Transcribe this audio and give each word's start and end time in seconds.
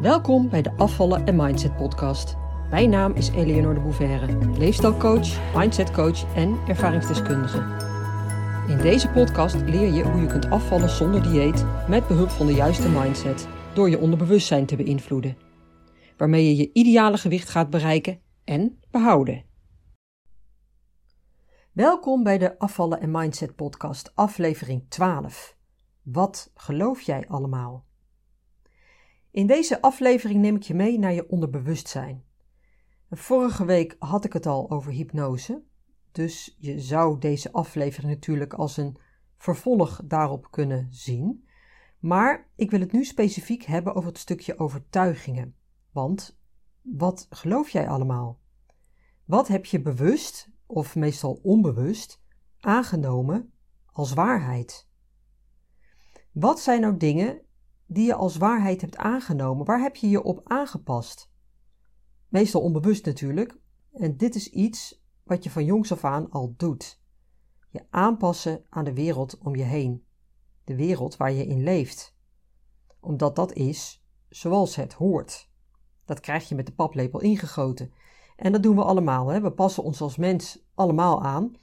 Welkom 0.00 0.48
bij 0.48 0.62
de 0.62 0.76
Afvallen 0.76 1.26
en 1.26 1.36
Mindset 1.36 1.76
podcast. 1.76 2.36
Mijn 2.70 2.90
naam 2.90 3.12
is 3.12 3.28
Eleonore 3.28 3.74
de 3.74 3.80
Bouverre, 3.80 4.58
leefstijlcoach, 4.58 5.54
mindsetcoach 5.56 6.34
en 6.34 6.58
ervaringsdeskundige. 6.68 7.58
In 8.68 8.78
deze 8.78 9.08
podcast 9.08 9.54
leer 9.54 9.92
je 9.92 10.02
hoe 10.02 10.20
je 10.20 10.26
kunt 10.26 10.50
afvallen 10.50 10.90
zonder 10.90 11.22
dieet 11.22 11.64
met 11.88 12.06
behulp 12.06 12.28
van 12.28 12.46
de 12.46 12.52
juiste 12.52 12.88
mindset 12.88 13.48
door 13.74 13.90
je 13.90 13.98
onderbewustzijn 13.98 14.66
te 14.66 14.76
beïnvloeden, 14.76 15.36
waarmee 16.16 16.46
je 16.46 16.56
je 16.56 16.70
ideale 16.72 17.18
gewicht 17.18 17.48
gaat 17.48 17.70
bereiken 17.70 18.20
en 18.44 18.78
behouden. 18.90 19.44
Welkom 21.72 22.22
bij 22.22 22.38
de 22.38 22.58
Afvallen 22.58 23.00
en 23.00 23.10
Mindset 23.10 23.56
podcast, 23.56 24.12
aflevering 24.14 24.84
12. 24.88 25.56
Wat 26.02 26.50
geloof 26.54 27.00
jij 27.00 27.24
allemaal? 27.28 27.88
In 29.30 29.46
deze 29.46 29.82
aflevering 29.82 30.40
neem 30.40 30.56
ik 30.56 30.62
je 30.62 30.74
mee 30.74 30.98
naar 30.98 31.12
je 31.12 31.28
onderbewustzijn. 31.28 32.24
Vorige 33.10 33.64
week 33.64 33.96
had 33.98 34.24
ik 34.24 34.32
het 34.32 34.46
al 34.46 34.70
over 34.70 34.92
hypnose, 34.92 35.62
dus 36.12 36.56
je 36.58 36.80
zou 36.80 37.18
deze 37.18 37.52
aflevering 37.52 38.12
natuurlijk 38.12 38.54
als 38.54 38.76
een 38.76 38.96
vervolg 39.36 40.00
daarop 40.04 40.50
kunnen 40.50 40.88
zien. 40.90 41.48
Maar 41.98 42.50
ik 42.56 42.70
wil 42.70 42.80
het 42.80 42.92
nu 42.92 43.04
specifiek 43.04 43.62
hebben 43.62 43.94
over 43.94 44.08
het 44.08 44.18
stukje 44.18 44.58
overtuigingen. 44.58 45.54
Want 45.92 46.38
wat 46.82 47.26
geloof 47.30 47.68
jij 47.68 47.88
allemaal? 47.88 48.40
Wat 49.24 49.48
heb 49.48 49.64
je 49.64 49.80
bewust, 49.82 50.50
of 50.66 50.94
meestal 50.96 51.40
onbewust, 51.42 52.22
aangenomen 52.60 53.52
als 53.86 54.12
waarheid? 54.12 54.88
Wat 56.32 56.60
zijn 56.60 56.80
nou 56.80 56.96
dingen 56.96 57.40
die 57.92 58.06
je 58.06 58.14
als 58.14 58.36
waarheid 58.36 58.80
hebt 58.80 58.96
aangenomen? 58.96 59.66
Waar 59.66 59.80
heb 59.80 59.96
je 59.96 60.08
je 60.08 60.22
op 60.22 60.40
aangepast? 60.44 61.30
Meestal 62.28 62.60
onbewust 62.60 63.04
natuurlijk. 63.04 63.58
En 63.92 64.16
dit 64.16 64.34
is 64.34 64.50
iets 64.50 65.04
wat 65.22 65.44
je 65.44 65.50
van 65.50 65.64
jongs 65.64 65.92
af 65.92 66.04
aan 66.04 66.30
al 66.30 66.54
doet. 66.56 67.02
Je 67.70 67.86
aanpassen 67.90 68.64
aan 68.68 68.84
de 68.84 68.94
wereld 68.94 69.38
om 69.38 69.56
je 69.56 69.62
heen. 69.62 70.04
De 70.64 70.76
wereld 70.76 71.16
waar 71.16 71.32
je 71.32 71.46
in 71.46 71.62
leeft. 71.62 72.16
Omdat 73.00 73.36
dat 73.36 73.52
is 73.52 74.04
zoals 74.28 74.76
het 74.76 74.92
hoort. 74.92 75.50
Dat 76.04 76.20
krijg 76.20 76.48
je 76.48 76.54
met 76.54 76.66
de 76.66 76.72
paplepel 76.72 77.20
ingegoten. 77.20 77.92
En 78.36 78.52
dat 78.52 78.62
doen 78.62 78.76
we 78.76 78.84
allemaal. 78.84 79.28
Hè? 79.28 79.40
We 79.40 79.52
passen 79.52 79.82
ons 79.82 80.00
als 80.00 80.16
mens 80.16 80.64
allemaal 80.74 81.22
aan, 81.22 81.56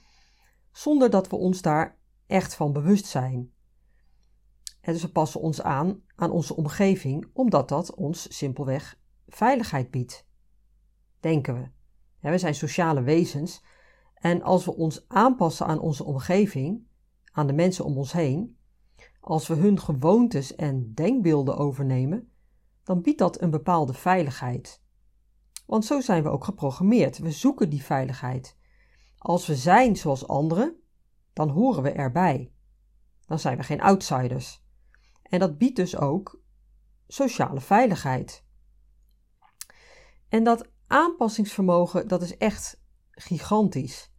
zonder 0.72 1.10
dat 1.10 1.28
we 1.28 1.36
ons 1.36 1.62
daar 1.62 1.98
echt 2.26 2.54
van 2.54 2.72
bewust 2.72 3.06
zijn. 3.06 3.52
Dus 4.92 5.02
we 5.02 5.08
passen 5.08 5.40
ons 5.40 5.62
aan 5.62 6.02
aan 6.16 6.30
onze 6.30 6.56
omgeving, 6.56 7.30
omdat 7.32 7.68
dat 7.68 7.94
ons 7.94 8.36
simpelweg 8.36 8.98
veiligheid 9.26 9.90
biedt. 9.90 10.26
Denken 11.20 11.54
we. 11.54 12.30
we 12.30 12.38
zijn 12.38 12.54
sociale 12.54 13.02
wezens 13.02 13.64
en 14.14 14.42
als 14.42 14.64
we 14.64 14.74
ons 14.74 15.08
aanpassen 15.08 15.66
aan 15.66 15.78
onze 15.78 16.04
omgeving, 16.04 16.86
aan 17.32 17.46
de 17.46 17.52
mensen 17.52 17.84
om 17.84 17.96
ons 17.96 18.12
heen, 18.12 18.58
als 19.20 19.48
we 19.48 19.54
hun 19.54 19.80
gewoontes 19.80 20.54
en 20.54 20.94
denkbeelden 20.94 21.56
overnemen, 21.56 22.32
dan 22.84 23.02
biedt 23.02 23.18
dat 23.18 23.40
een 23.40 23.50
bepaalde 23.50 23.94
veiligheid. 23.94 24.82
Want 25.66 25.84
zo 25.84 26.00
zijn 26.00 26.22
we 26.22 26.28
ook 26.28 26.44
geprogrammeerd. 26.44 27.18
We 27.18 27.30
zoeken 27.30 27.70
die 27.70 27.82
veiligheid. 27.82 28.56
Als 29.18 29.46
we 29.46 29.56
zijn 29.56 29.96
zoals 29.96 30.28
anderen, 30.28 30.76
dan 31.32 31.48
horen 31.48 31.82
we 31.82 31.90
erbij. 31.90 32.52
Dan 33.26 33.38
zijn 33.38 33.56
we 33.56 33.62
geen 33.62 33.80
outsiders. 33.80 34.66
En 35.28 35.38
dat 35.38 35.58
biedt 35.58 35.76
dus 35.76 35.96
ook 35.96 36.40
sociale 37.06 37.60
veiligheid. 37.60 38.44
En 40.28 40.44
dat 40.44 40.68
aanpassingsvermogen, 40.86 42.08
dat 42.08 42.22
is 42.22 42.36
echt 42.36 42.80
gigantisch. 43.10 44.12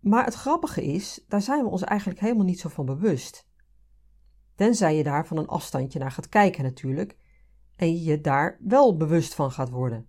Maar 0.00 0.24
het 0.24 0.34
grappige 0.34 0.84
is, 0.84 1.24
daar 1.28 1.42
zijn 1.42 1.64
we 1.64 1.70
ons 1.70 1.82
eigenlijk 1.82 2.20
helemaal 2.20 2.44
niet 2.44 2.60
zo 2.60 2.68
van 2.68 2.86
bewust. 2.86 3.48
Tenzij 4.54 4.96
je 4.96 5.02
daar 5.02 5.26
van 5.26 5.36
een 5.36 5.46
afstandje 5.46 5.98
naar 5.98 6.10
gaat 6.10 6.28
kijken 6.28 6.62
natuurlijk 6.62 7.16
en 7.76 8.02
je 8.02 8.20
daar 8.20 8.58
wel 8.60 8.96
bewust 8.96 9.34
van 9.34 9.52
gaat 9.52 9.70
worden. 9.70 10.06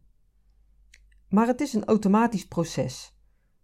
Maar 1.29 1.47
het 1.47 1.61
is 1.61 1.73
een 1.73 1.85
automatisch 1.85 2.47
proces. 2.47 3.15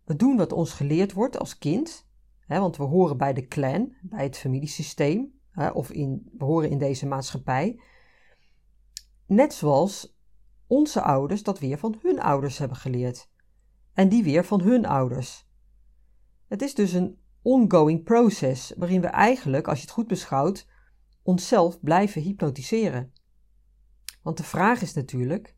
We 0.03 0.15
doen 0.15 0.37
wat 0.37 0.51
ons 0.51 0.73
geleerd 0.73 1.13
wordt 1.13 1.39
als 1.39 1.57
kind, 1.57 2.07
hè, 2.39 2.59
want 2.59 2.77
we 2.77 2.83
horen 2.83 3.17
bij 3.17 3.33
de 3.33 3.47
clan, 3.47 3.95
bij 4.01 4.23
het 4.23 4.37
familiesysteem, 4.37 5.38
of 5.67 5.91
in, 5.91 6.29
we 6.37 6.45
horen 6.45 6.69
in 6.69 6.77
deze 6.77 7.05
maatschappij. 7.05 7.79
Net 9.25 9.53
zoals 9.53 10.17
onze 10.67 11.01
ouders 11.01 11.43
dat 11.43 11.59
weer 11.59 11.77
van 11.77 11.99
hun 12.01 12.19
ouders 12.19 12.57
hebben 12.57 12.77
geleerd. 12.77 13.29
En 13.93 14.09
die 14.09 14.23
weer 14.23 14.45
van 14.45 14.61
hun 14.61 14.85
ouders. 14.85 15.47
Het 16.47 16.61
is 16.61 16.73
dus 16.73 16.93
een 16.93 17.19
ongoing 17.41 18.03
process 18.03 18.73
waarin 18.77 19.01
we 19.01 19.07
eigenlijk, 19.07 19.67
als 19.67 19.77
je 19.77 19.83
het 19.83 19.93
goed 19.93 20.07
beschouwt, 20.07 20.67
onszelf 21.21 21.79
blijven 21.81 22.21
hypnotiseren. 22.21 23.13
Want 24.21 24.37
de 24.37 24.43
vraag 24.43 24.81
is 24.81 24.93
natuurlijk: 24.93 25.55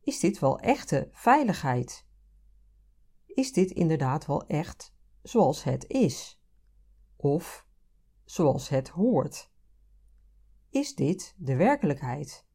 is 0.00 0.20
dit 0.20 0.38
wel 0.38 0.58
echte 0.58 1.08
veiligheid? 1.12 2.06
Is 3.26 3.52
dit 3.52 3.70
inderdaad 3.70 4.26
wel 4.26 4.46
echt 4.46 4.94
zoals 5.22 5.64
het 5.64 5.84
is? 5.88 6.40
Of 7.16 7.66
zoals 8.32 8.68
het 8.68 8.88
hoort. 8.88 9.50
Is 10.70 10.94
dit 10.94 11.34
de 11.36 11.56
werkelijkheid? 11.56 12.46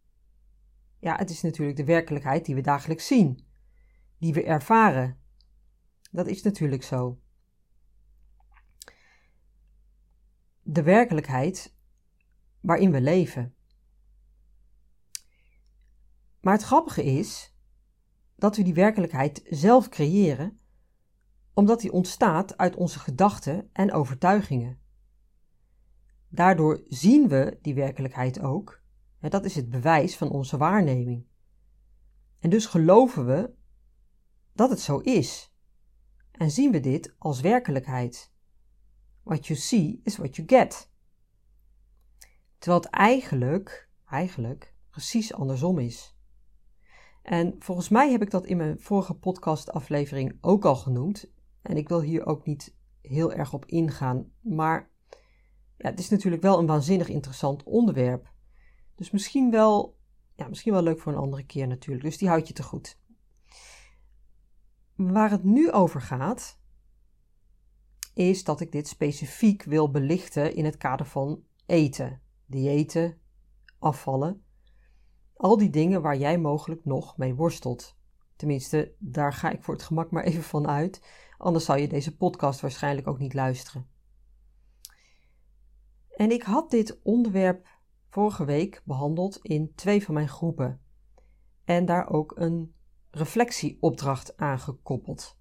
Ja, 1.00 1.16
het 1.16 1.30
is 1.30 1.42
natuurlijk 1.42 1.78
de 1.78 1.86
werkelijkheid 1.86 2.46
die 2.46 2.56
we 2.56 2.62
dagelijks 2.62 3.08
zien, 3.08 3.48
die 4.18 4.34
we 4.34 4.44
ervaren. 4.44 5.20
Dat 6.12 6.28
is 6.28 6.42
natuurlijk 6.42 6.84
zo. 6.84 7.20
De 10.62 10.84
werkelijkheid 10.84 11.76
waarin 12.60 12.92
we 12.92 13.02
leven. 13.02 13.56
Maar 16.42 16.54
het 16.54 16.64
grappige 16.64 17.04
is 17.04 17.56
dat 18.36 18.56
we 18.56 18.64
die 18.64 18.74
werkelijkheid 18.74 19.42
zelf 19.50 19.90
creëren, 19.90 20.60
omdat 21.54 21.80
die 21.80 21.92
ontstaat 21.92 22.58
uit 22.58 22.76
onze 22.76 23.00
gedachten 23.00 23.70
en 23.74 23.92
overtuigingen. 23.92 24.86
Daardoor 26.38 26.82
zien 26.88 27.28
we 27.28 27.58
die 27.62 27.74
werkelijkheid 27.74 28.40
ook. 28.40 28.82
Dat 29.20 29.46
is 29.46 29.56
het 29.56 29.70
bewijs 29.70 30.18
van 30.18 30.30
onze 30.30 30.58
waarneming. 30.58 31.26
En 32.40 32.50
dus 32.50 32.66
geloven 32.66 33.26
we 33.26 33.54
dat 34.54 34.70
het 34.70 34.80
zo 34.80 34.98
is. 34.98 35.54
En 36.32 36.52
zien 36.52 36.72
we 36.72 36.80
dit 36.80 37.16
als 37.18 37.42
werkelijkheid. 37.42 38.32
What 39.24 39.48
you 39.48 39.60
see 39.60 40.00
is 40.04 40.18
what 40.18 40.36
you 40.36 40.48
get. 40.48 40.92
Terwijl 42.58 42.82
het 42.82 42.92
eigenlijk, 42.92 43.90
eigenlijk 44.06 44.74
precies 44.90 45.34
andersom 45.34 45.80
is. 45.80 46.18
En 47.22 47.56
volgens 47.60 47.90
mij 47.90 48.12
heb 48.12 48.22
ik 48.22 48.32
dat 48.32 48.46
in 48.46 48.58
mijn 48.58 48.80
vorige 48.80 49.14
podcastaflevering 49.14 50.38
ook 50.42 50.66
al 50.66 50.76
genoemd. 50.76 51.32
En 51.62 51.78
ik 51.78 51.88
wil 51.88 52.02
hier 52.02 52.26
ook 52.26 52.46
niet 52.46 52.76
heel 53.02 53.34
erg 53.34 53.54
op 53.54 53.66
ingaan. 53.66 54.32
Maar 54.42 54.96
ja, 55.78 55.90
het 55.90 56.00
is 56.00 56.10
natuurlijk 56.10 56.42
wel 56.42 56.60
een 56.60 56.66
waanzinnig 56.66 57.10
interessant 57.10 57.64
onderwerp. 57.64 58.34
Dus 58.96 59.12
misschien 59.12 59.52
wel, 59.52 59.98
ja, 60.36 60.48
misschien 60.48 60.74
wel 60.74 60.82
leuk 60.82 61.00
voor 61.00 61.12
een 61.12 61.20
andere 61.20 61.46
keer 61.46 61.68
natuurlijk. 61.68 62.06
Dus 62.06 62.18
die 62.18 62.28
houd 62.28 62.48
je 62.48 62.54
te 62.54 62.64
goed. 62.64 63.00
Waar 64.96 65.32
het 65.32 65.44
nu 65.44 65.72
over 65.72 66.02
gaat, 66.02 66.60
is 68.14 68.44
dat 68.44 68.62
ik 68.62 68.72
dit 68.72 68.88
specifiek 68.88 69.64
wil 69.64 69.92
belichten 69.92 70.56
in 70.56 70.66
het 70.66 70.78
kader 70.78 71.06
van 71.06 71.44
eten, 71.66 72.22
diëten, 72.46 73.18
afvallen. 73.80 74.44
Al 75.34 75.58
die 75.58 75.70
dingen 75.70 76.02
waar 76.02 76.18
jij 76.18 76.38
mogelijk 76.38 76.86
nog 76.86 77.18
mee 77.18 77.36
worstelt. 77.36 77.98
Tenminste, 78.36 78.94
daar 79.00 79.34
ga 79.34 79.50
ik 79.50 79.64
voor 79.64 79.74
het 79.74 79.84
gemak 79.84 80.12
maar 80.12 80.24
even 80.24 80.44
van 80.44 80.68
uit. 80.68 81.02
Anders 81.38 81.66
zou 81.66 81.80
je 81.80 81.88
deze 81.88 82.16
podcast 82.16 82.60
waarschijnlijk 82.62 83.08
ook 83.08 83.20
niet 83.20 83.34
luisteren. 83.34 83.97
En 86.18 86.32
ik 86.32 86.44
had 86.44 86.72
dit 86.72 87.00
onderwerp 87.04 87.68
vorige 88.10 88.46
week 88.46 88.82
behandeld 88.86 89.38
in 89.42 89.72
twee 89.76 90.04
van 90.04 90.14
mijn 90.14 90.28
groepen. 90.28 90.82
En 91.64 91.86
daar 91.86 92.10
ook 92.10 92.38
een 92.38 92.76
reflectieopdracht 93.12 94.38
aan 94.38 94.60
gekoppeld. 94.60 95.38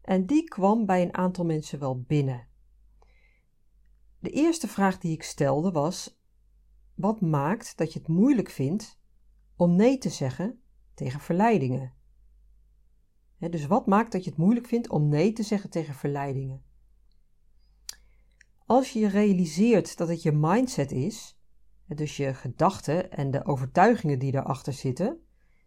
En 0.00 0.26
die 0.26 0.44
kwam 0.44 0.86
bij 0.86 1.02
een 1.02 1.14
aantal 1.14 1.44
mensen 1.44 1.78
wel 1.78 2.00
binnen. 2.00 2.46
De 4.18 4.30
eerste 4.30 4.68
vraag 4.68 4.98
die 4.98 5.12
ik 5.12 5.22
stelde 5.22 5.70
was: 5.70 6.20
wat 6.94 7.20
maakt 7.20 7.76
dat 7.76 7.92
je 7.92 7.98
het 7.98 8.08
moeilijk 8.08 8.50
vindt 8.50 9.00
om 9.56 9.76
nee 9.76 9.98
te 9.98 10.08
zeggen 10.08 10.62
tegen 10.94 11.20
verleidingen? 11.20 11.94
dus 13.38 13.66
wat 13.66 13.86
maakt 13.86 14.12
dat 14.12 14.24
je 14.24 14.30
het 14.30 14.38
moeilijk 14.38 14.66
vindt 14.66 14.88
om 14.88 15.08
nee 15.08 15.32
te 15.32 15.42
zeggen 15.42 15.70
tegen 15.70 15.94
verleidingen? 15.94 16.64
Als 18.74 18.92
je 18.92 19.08
realiseert 19.08 19.96
dat 19.96 20.08
het 20.08 20.22
je 20.22 20.32
mindset 20.32 20.92
is, 20.92 21.38
dus 21.86 22.16
je 22.16 22.34
gedachten 22.34 23.10
en 23.10 23.30
de 23.30 23.44
overtuigingen 23.44 24.18
die 24.18 24.32
daarachter 24.32 24.72
zitten, 24.72 25.18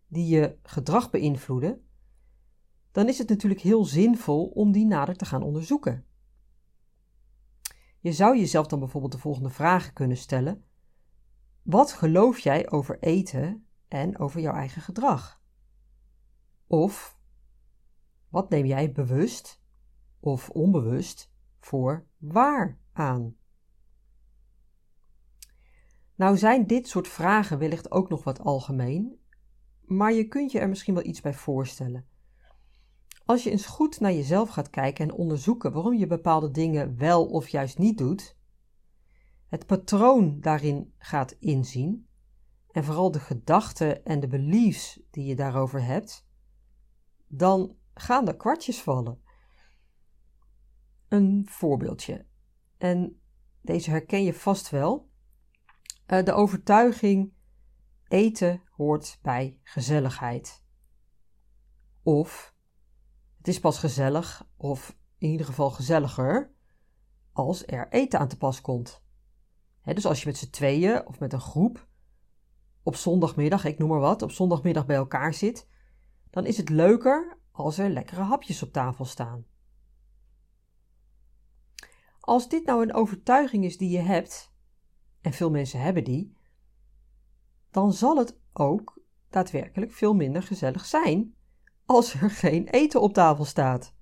die 0.08 0.28
je 0.28 0.58
gedrag 0.64 1.10
beïnvloeden, 1.10 1.88
dan 2.92 3.08
is 3.08 3.18
het 3.18 3.30
natuurlijk 3.30 3.62
heel 3.62 3.86
zinvol 3.86 4.46
om 4.46 4.72
die 4.72 4.86
nader 4.86 5.16
te 5.16 5.26
gaan 5.26 5.44
onderzoeken. 5.44 6.06
Je 8.00 8.12
zou 8.12 8.38
jezelf 8.38 8.68
dan 8.68 8.80
bijvoorbeeld 8.80 9.12
de 9.12 9.20
volgende 9.20 9.50
vragen 9.50 9.94
kunnen 9.94 10.18
stellen: 10.18 10.64
Wat 11.62 11.92
geloof 11.92 12.40
jij 12.40 12.72
over 12.72 13.00
eten 13.00 13.68
en 13.88 14.20
over 14.20 14.42
jouw 14.42 14.54
eigen 14.54 14.82
gedrag? 14.82 15.42
Of 16.68 17.20
wat 18.30 18.50
neem 18.50 18.66
jij 18.66 18.92
bewust 18.92 19.62
of 20.20 20.50
onbewust 20.50 21.32
voor 21.60 22.08
waar 22.18 22.80
Nou 26.16 26.38
zijn 26.38 26.68
dit 26.68 26.88
soort 26.88 27.08
vragen 27.08 27.58
wellicht 27.58 27.92
ook 27.92 28.10
nog 28.10 28.24
wat 28.24 28.40
algemeen, 28.40 29.20
maar 29.82 30.14
je 30.14 30.28
kunt 30.28 30.52
je 30.52 30.60
er 30.60 30.70
misschien 30.70 30.94
wel 30.94 31.06
iets 31.06 31.22
bij 31.22 31.34
voorstellen. 31.34 32.08
Als 33.26 33.44
je 33.44 33.52
eens 33.52 33.66
goed 33.66 34.00
naar 34.00 34.14
jezelf 34.14 34.50
gaat 34.50 34.70
kijken 34.70 35.10
en 35.10 35.16
onderzoeken 35.16 35.72
waarom 35.72 35.94
je 35.94 36.08
bepaalde 36.08 36.52
dingen 36.52 36.98
wel 36.98 37.26
of 37.26 37.48
juist 37.48 37.78
niet 37.78 37.98
doet, 37.98 38.38
het 39.48 39.66
patroon 39.66 40.40
daarin 40.40 40.94
gaat 40.98 41.32
inzien 41.40 42.08
en 42.72 42.84
vooral 42.84 43.12
de 43.12 43.20
gedachten 43.20 44.06
en 44.06 44.20
de 44.20 44.28
beliefs 44.28 45.00
die 45.12 45.26
je 45.26 45.36
daarover 45.36 45.84
hebt, 45.84 46.28
dan 47.28 47.76
gaan 47.94 48.28
er 48.28 48.36
kwartjes 48.36 48.82
vallen. 48.82 49.22
Een 51.08 51.46
voorbeeldje. 51.50 52.27
En 52.78 53.22
deze 53.62 53.90
herken 53.90 54.24
je 54.24 54.34
vast 54.34 54.70
wel. 54.70 55.10
Uh, 56.08 56.24
de 56.24 56.34
overtuiging: 56.34 57.34
eten 58.08 58.62
hoort 58.72 59.20
bij 59.22 59.60
gezelligheid. 59.64 60.64
Of 62.04 62.56
het 63.38 63.48
is 63.48 63.60
pas 63.60 63.80
gezellig, 63.80 64.48
of 64.58 64.98
in 65.18 65.30
ieder 65.30 65.46
geval 65.46 65.70
gezelliger, 65.70 66.54
als 67.32 67.66
er 67.66 67.88
eten 67.90 68.20
aan 68.20 68.28
te 68.28 68.38
pas 68.38 68.62
komt. 68.62 69.04
dus 69.84 70.06
als 70.06 70.20
je 70.20 70.28
met 70.28 70.38
z'n 70.38 70.50
tweeën 70.50 71.08
of 71.08 71.20
met 71.20 71.34
een 71.34 71.40
groep 71.40 71.88
op 72.84 72.96
zondagmiddag, 72.96 73.66
ik 73.66 73.78
noem 73.78 73.90
maar 73.90 74.00
wat, 74.00 74.22
op 74.22 74.32
zondagmiddag 74.32 74.86
bij 74.86 74.96
elkaar 74.96 75.34
zit, 75.34 75.68
dan 76.30 76.46
is 76.46 76.58
het 76.58 76.70
leuker 76.70 77.38
als 77.52 77.78
er 77.78 77.90
lekkere 77.90 78.22
hapjes 78.22 78.64
op 78.64 78.72
tafel 78.72 79.06
staan. 79.06 79.46
Als 82.28 82.50
dit 82.50 82.66
nou 82.66 82.82
een 82.82 82.94
overtuiging 82.94 83.66
is 83.66 83.78
die 83.78 83.90
je 83.90 84.00
hebt, 84.00 84.54
en 85.22 85.34
veel 85.34 85.50
mensen 85.50 85.80
hebben 85.80 86.04
die, 86.04 86.38
dan 87.72 87.94
zal 87.94 88.18
het 88.18 88.38
ook 88.54 89.02
daadwerkelijk 89.30 89.92
veel 89.92 90.14
minder 90.14 90.44
gezellig 90.44 90.86
zijn 90.86 91.36
als 91.86 92.14
er 92.14 92.30
geen 92.30 92.68
eten 92.68 93.02
op 93.02 93.14
tafel 93.14 93.46
staat. 93.46 93.96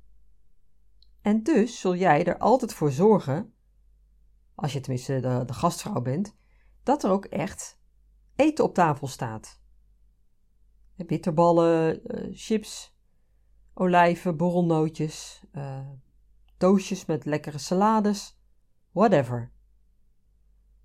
En 1.22 1.44
dus 1.44 1.80
zul 1.80 1.96
jij 1.96 2.26
er 2.26 2.38
altijd 2.38 2.74
voor 2.74 2.92
zorgen, 2.92 3.54
als 4.56 4.74
je 4.74 4.80
tenminste 4.80 5.20
de, 5.20 5.54
gastvrouw 5.54 6.02
bent, 6.02 6.36
dat 6.84 7.04
er 7.04 7.12
ook 7.12 7.26
echt 7.26 7.80
eten 8.36 8.64
op 8.64 8.74
tafel 8.74 9.08
staat. 9.08 9.62
Bitterballen, 10.96 12.02
uh, 12.04 12.36
chips, 12.38 12.96
olijven, 13.74 14.38
borrelnootjes, 14.38 15.44
doosjes 16.58 17.06
met 17.06 17.26
lekkere 17.26 17.58
salades, 17.58 18.40
whatever. 18.92 19.52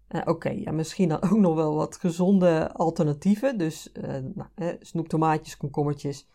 Uh, 0.09 0.23
Oké, 0.25 0.49
ja, 0.49 0.73
misschien 0.73 1.09
dan 1.09 1.23
ook 1.31 1.39
nog 1.39 1.55
wel 1.55 1.75
wat 1.75 1.97
gezonde 1.97 2.73
alternatieven. 2.73 3.59
Dus 3.59 3.91
uh, 3.93 4.17
nou, 4.35 4.77
snoeptomaatjes, 4.81 5.57
komkommertjes. 5.57 6.29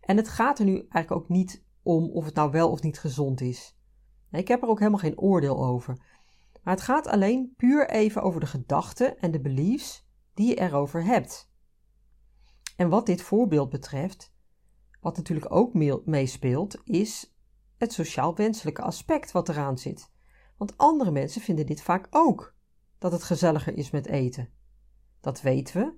En 0.00 0.16
het 0.16 0.28
gaat 0.28 0.58
er 0.58 0.64
nu 0.64 0.74
eigenlijk 0.74 1.10
ook 1.10 1.28
niet 1.28 1.64
om 1.82 2.10
of 2.10 2.24
het 2.24 2.34
nou 2.34 2.50
wel 2.50 2.70
of 2.70 2.82
niet 2.82 2.98
gezond 2.98 3.40
is. 3.40 3.76
Ik 4.30 4.48
heb 4.48 4.62
er 4.62 4.68
ook 4.68 4.78
helemaal 4.78 5.00
geen 5.00 5.18
oordeel 5.18 5.64
over. 5.66 5.96
Maar 6.62 6.74
het 6.74 6.82
gaat 6.82 7.06
alleen 7.06 7.54
puur 7.56 7.90
even 7.90 8.22
over 8.22 8.40
de 8.40 8.46
gedachten 8.46 9.18
en 9.18 9.30
de 9.30 9.40
beliefs 9.40 10.06
die 10.34 10.48
je 10.48 10.60
erover 10.60 11.04
hebt. 11.04 11.50
En 12.76 12.88
wat 12.88 13.06
dit 13.06 13.22
voorbeeld 13.22 13.70
betreft, 13.70 14.32
wat 15.00 15.16
natuurlijk 15.16 15.54
ook 15.54 15.74
meespeelt, 16.04 16.80
is 16.84 17.37
het 17.78 17.92
sociaal 17.92 18.34
wenselijke 18.34 18.82
aspect 18.82 19.32
wat 19.32 19.48
eraan 19.48 19.78
zit. 19.78 20.10
Want 20.56 20.76
andere 20.76 21.10
mensen 21.10 21.40
vinden 21.40 21.66
dit 21.66 21.82
vaak 21.82 22.06
ook, 22.10 22.54
dat 22.98 23.12
het 23.12 23.22
gezelliger 23.22 23.76
is 23.76 23.90
met 23.90 24.06
eten. 24.06 24.50
Dat 25.20 25.40
weten 25.40 25.80
we 25.80 25.94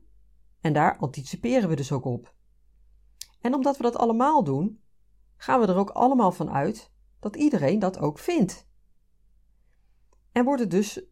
en 0.60 0.72
daar 0.72 0.96
anticiperen 0.98 1.68
we 1.68 1.76
dus 1.76 1.92
ook 1.92 2.04
op. 2.04 2.34
En 3.40 3.54
omdat 3.54 3.76
we 3.76 3.82
dat 3.82 3.96
allemaal 3.96 4.44
doen, 4.44 4.80
gaan 5.36 5.60
we 5.60 5.66
er 5.66 5.76
ook 5.76 5.90
allemaal 5.90 6.32
van 6.32 6.50
uit 6.50 6.92
dat 7.18 7.36
iedereen 7.36 7.78
dat 7.78 7.98
ook 7.98 8.18
vindt. 8.18 8.68
En 10.32 10.44
wordt 10.44 10.60
het 10.60 10.70
dus 10.70 11.02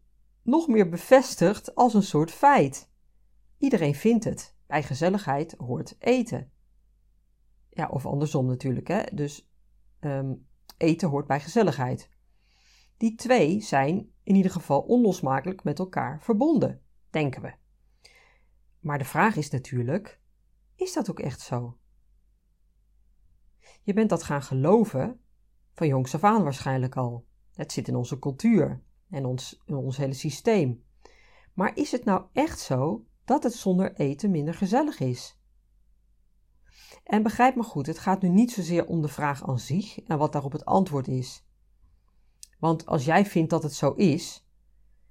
nog 0.41 0.67
meer 0.67 0.89
bevestigd 0.89 1.75
als 1.75 1.93
een 1.93 2.03
soort 2.03 2.31
feit. 2.31 2.91
Iedereen 3.57 3.95
vindt 3.95 4.23
het. 4.23 4.57
Bij 4.67 4.83
gezelligheid 4.83 5.55
hoort 5.57 5.95
eten. 5.99 6.51
Ja, 7.69 7.87
of 7.87 8.05
andersom 8.05 8.45
natuurlijk. 8.45 8.87
Hè? 8.87 9.03
Dus 9.13 9.49
ehm, 9.99 10.33
eten 10.79 11.09
hoort 11.09 11.27
bij 11.27 11.39
gezelligheid. 11.39 12.09
Die 12.97 13.15
twee 13.15 13.61
zijn 13.61 14.11
in 14.23 14.35
ieder 14.35 14.51
geval 14.51 14.81
onlosmakelijk 14.81 15.63
met 15.63 15.79
elkaar 15.79 16.21
verbonden, 16.21 16.81
denken 17.09 17.41
we. 17.41 17.53
Maar 18.79 18.97
de 18.97 19.05
vraag 19.05 19.35
is 19.35 19.49
natuurlijk: 19.49 20.19
is 20.75 20.93
dat 20.93 21.09
ook 21.09 21.19
echt 21.19 21.41
zo? 21.41 21.77
Je 23.81 23.93
bent 23.93 24.09
dat 24.09 24.23
gaan 24.23 24.41
geloven 24.41 25.19
van 25.73 25.87
jongs 25.87 26.15
af 26.15 26.23
aan 26.23 26.43
waarschijnlijk 26.43 26.95
al. 26.95 27.25
Het 27.53 27.71
zit 27.71 27.87
in 27.87 27.95
onze 27.95 28.19
cultuur 28.19 28.83
en 29.09 29.25
ons, 29.25 29.61
in 29.65 29.75
ons 29.75 29.97
hele 29.97 30.13
systeem. 30.13 30.83
Maar 31.53 31.77
is 31.77 31.91
het 31.91 32.05
nou 32.05 32.25
echt 32.33 32.59
zo 32.59 33.05
dat 33.25 33.43
het 33.43 33.53
zonder 33.53 33.93
eten 33.93 34.31
minder 34.31 34.53
gezellig 34.53 34.99
is? 34.99 35.38
En 37.03 37.23
begrijp 37.23 37.55
me 37.55 37.63
goed, 37.63 37.85
het 37.85 37.99
gaat 37.99 38.21
nu 38.21 38.29
niet 38.29 38.51
zozeer 38.51 38.85
om 38.85 39.01
de 39.01 39.07
vraag 39.07 39.47
aan 39.47 39.59
zich 39.59 39.99
en 39.99 40.17
wat 40.17 40.31
daarop 40.31 40.51
het 40.51 40.65
antwoord 40.65 41.07
is. 41.07 41.45
Want 42.59 42.85
als 42.85 43.05
jij 43.05 43.25
vindt 43.25 43.49
dat 43.49 43.63
het 43.63 43.73
zo 43.73 43.91
is, 43.91 44.47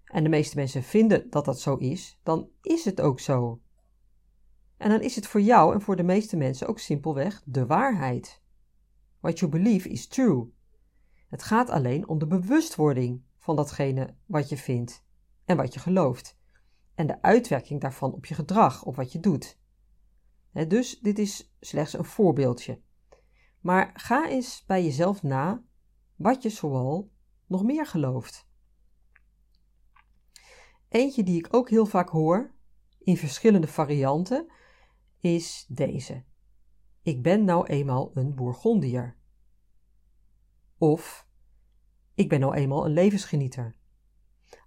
en 0.04 0.22
de 0.22 0.28
meeste 0.28 0.56
mensen 0.56 0.82
vinden 0.82 1.30
dat 1.30 1.44
dat 1.44 1.60
zo 1.60 1.76
is, 1.76 2.18
dan 2.22 2.48
is 2.62 2.84
het 2.84 3.00
ook 3.00 3.20
zo. 3.20 3.60
En 4.76 4.90
dan 4.90 5.00
is 5.00 5.16
het 5.16 5.26
voor 5.26 5.40
jou 5.40 5.74
en 5.74 5.80
voor 5.80 5.96
de 5.96 6.02
meeste 6.02 6.36
mensen 6.36 6.68
ook 6.68 6.78
simpelweg 6.78 7.42
de 7.44 7.66
waarheid. 7.66 8.42
What 9.20 9.38
you 9.38 9.50
believe 9.50 9.88
is 9.88 10.06
true. 10.06 10.52
Het 11.28 11.42
gaat 11.42 11.70
alleen 11.70 12.08
om 12.08 12.18
de 12.18 12.26
bewustwording 12.26 13.22
van 13.38 13.56
datgene 13.56 14.14
wat 14.26 14.48
je 14.48 14.56
vindt 14.56 15.04
en 15.44 15.56
wat 15.56 15.74
je 15.74 15.80
gelooft. 15.80 16.36
En 16.94 17.06
de 17.06 17.22
uitwerking 17.22 17.80
daarvan 17.80 18.12
op 18.12 18.26
je 18.26 18.34
gedrag, 18.34 18.84
of 18.84 18.96
wat 18.96 19.12
je 19.12 19.20
doet. 19.20 19.58
Dus 20.52 21.00
dit 21.00 21.18
is 21.18 21.56
slechts 21.60 21.92
een 21.92 22.04
voorbeeldje. 22.04 22.80
Maar 23.60 23.90
ga 23.94 24.28
eens 24.28 24.64
bij 24.66 24.84
jezelf 24.84 25.22
na 25.22 25.64
wat 26.16 26.42
je 26.42 26.48
zoal 26.48 27.10
nog 27.46 27.62
meer 27.62 27.86
gelooft. 27.86 28.48
Eentje 30.88 31.22
die 31.22 31.38
ik 31.38 31.54
ook 31.54 31.70
heel 31.70 31.86
vaak 31.86 32.08
hoor, 32.08 32.54
in 32.98 33.16
verschillende 33.16 33.66
varianten, 33.66 34.52
is 35.20 35.64
deze. 35.68 36.24
Ik 37.02 37.22
ben 37.22 37.44
nou 37.44 37.66
eenmaal 37.66 38.10
een 38.14 38.34
Bourgondier. 38.34 39.16
Of 40.78 41.28
ik 42.14 42.28
ben 42.28 42.40
nou 42.40 42.54
eenmaal 42.54 42.84
een 42.84 42.92
levensgenieter. 42.92 43.76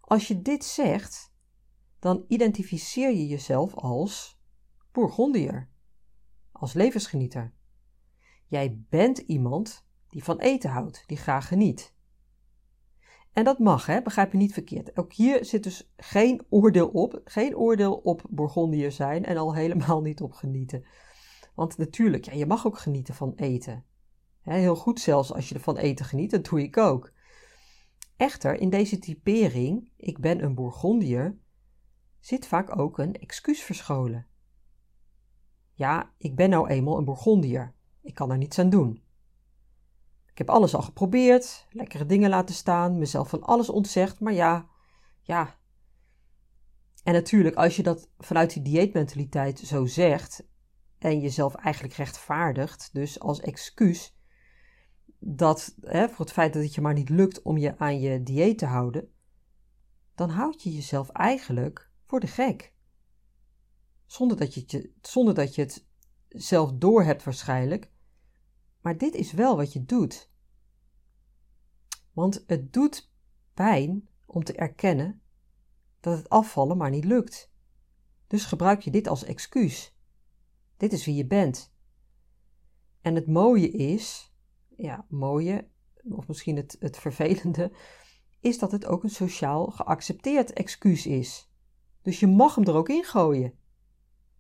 Als 0.02 0.28
je 0.28 0.42
dit 0.42 0.64
zegt, 0.64 1.34
dan 2.00 2.26
identificeer 2.28 3.12
je 3.12 3.28
jezelf 3.28 3.76
als 3.76 4.40
Bourgondier, 4.92 5.71
als 6.62 6.74
levensgenieter. 6.74 7.53
Jij 8.48 8.84
bent 8.89 9.18
iemand 9.18 9.86
die 10.10 10.24
van 10.24 10.39
eten 10.39 10.70
houdt, 10.70 11.03
die 11.08 11.18
graag 11.18 11.48
geniet. 11.48 11.94
En 13.34 13.44
dat 13.44 13.60
mag, 13.60 13.86
hè? 13.86 14.01
begrijp 14.01 14.32
je 14.32 14.38
niet 14.38 14.53
verkeerd. 14.53 14.98
Ook 14.98 15.13
hier 15.13 15.46
zit 15.46 15.63
dus 15.63 15.91
geen 15.98 16.46
oordeel 16.50 16.88
op, 16.88 17.22
geen 17.24 17.56
oordeel 17.56 17.94
op 17.94 18.25
Bourgondier 18.30 18.91
zijn 18.91 19.25
en 19.25 19.38
al 19.38 19.56
helemaal 19.62 20.01
niet 20.01 20.22
op 20.22 20.34
genieten. 20.34 20.86
Want 21.56 21.77
natuurlijk, 21.77 22.25
ja, 22.25 22.34
je 22.34 22.46
mag 22.46 22.65
ook 22.65 22.77
genieten 22.77 23.13
van 23.13 23.34
eten. 23.36 23.86
heel 24.41 24.75
goed 24.75 25.00
zelfs 25.00 25.34
als 25.34 25.50
je 25.50 25.56
ervan 25.56 25.77
eten 25.77 26.06
geniet, 26.06 26.32
dat 26.32 26.46
doe 26.46 26.62
ik 26.62 26.77
ook. 26.77 27.12
Echter, 28.18 28.60
in 28.60 28.70
deze 28.70 29.00
typering, 29.00 29.91
ik 29.98 30.20
ben 30.20 30.44
een 30.44 30.56
Bourgondier, 30.56 31.38
zit 32.20 32.48
vaak 32.48 32.77
ook 32.77 32.98
een 32.98 33.13
excuus 33.13 33.62
verscholen. 33.62 34.30
Ja, 35.82 36.14
ik 36.18 36.36
ben 36.36 36.50
nou 36.50 36.68
eenmaal 36.68 36.98
een 36.98 37.06
Bourgondier. 37.06 37.74
Ik 38.02 38.14
kan 38.14 38.32
er 38.32 38.38
niets 38.38 38.60
aan 38.60 38.70
doen. 38.70 39.04
Ik 40.32 40.38
heb 40.38 40.50
alles 40.50 40.76
al 40.76 40.82
geprobeerd, 40.82 41.68
lekkere 41.70 42.06
dingen 42.06 42.30
laten 42.30 42.56
staan, 42.56 42.98
mezelf 42.98 43.30
van 43.30 43.44
alles 43.44 43.70
ontzegd, 43.70 44.20
maar 44.20 44.34
ja, 44.34 44.70
ja. 45.22 45.56
En 47.04 47.14
natuurlijk, 47.14 47.56
als 47.56 47.76
je 47.76 47.84
dat 47.84 48.10
vanuit 48.18 48.54
die 48.54 48.62
dieetmentaliteit 48.62 49.60
zo 49.60 49.86
zegt 49.86 50.48
en 50.98 51.20
jezelf 51.20 51.56
eigenlijk 51.56 51.94
rechtvaardigt, 51.94 52.90
dus 52.94 53.20
als 53.20 53.40
excuus, 53.40 54.18
dat 55.20 55.76
hè, 55.82 56.10
voor 56.10 56.26
het 56.26 56.34
feit 56.34 56.54
dat 56.54 56.64
het 56.64 56.76
je 56.76 56.82
maar 56.82 56.94
niet 56.94 57.10
lukt 57.10 57.42
om 57.42 57.58
je 57.58 57.78
aan 57.78 58.00
je 58.00 58.24
dieet 58.24 58.58
te 58.58 58.66
houden, 58.66 59.12
dan 60.16 60.30
houd 60.30 60.64
je 60.64 60.74
jezelf 60.74 61.10
eigenlijk 61.10 61.90
voor 62.06 62.20
de 62.20 62.28
gek. 62.28 62.74
Zonder 64.12 64.38
dat 64.38 64.53
je, 64.53 64.62
het, 64.68 64.89
zonder 65.01 65.34
dat 65.34 65.56
je 65.56 65.62
het 65.62 65.86
zelf 66.27 66.72
doorhebt 66.72 67.24
waarschijnlijk. 67.24 67.91
Maar 68.82 68.98
dit 68.98 69.13
is 69.13 69.32
wel 69.32 69.56
wat 69.56 69.74
je 69.74 69.86
doet. 69.86 70.32
Want 72.13 72.44
het 72.48 72.74
doet 72.74 73.12
pijn 73.53 74.10
om 74.25 74.44
te 74.44 74.53
erkennen 74.53 75.22
dat 76.00 76.18
het 76.18 76.30
afvallen 76.30 76.77
maar 76.77 76.89
niet 76.89 77.06
lukt. 77.06 77.51
Dus 78.27 78.46
gebruik 78.46 78.82
je 78.82 78.91
dit 78.91 79.08
als 79.08 79.24
excuus. 79.24 79.96
Dit 80.77 80.94
is 80.94 81.06
wie 81.06 81.15
je 81.15 81.27
bent. 81.27 81.74
En 83.01 83.15
het 83.15 83.27
mooie 83.27 83.70
is, 83.70 84.34
ja, 84.75 85.06
mooie, 85.10 85.68
of 86.03 86.27
misschien 86.27 86.56
het, 86.56 86.75
het 86.80 86.98
vervelende, 86.98 87.72
is 88.39 88.60
dat 88.60 88.72
het 88.72 88.86
ook 88.86 89.03
een 89.03 89.10
sociaal 89.10 89.65
geaccepteerd 89.65 90.53
excuus 90.53 91.06
is. 91.06 91.51
Dus 92.01 92.20
je 92.20 92.27
mag 92.27 92.56
hem 92.56 92.65
er 92.65 92.75
ook 92.75 92.89
in 92.89 93.03
gooien. 93.03 93.60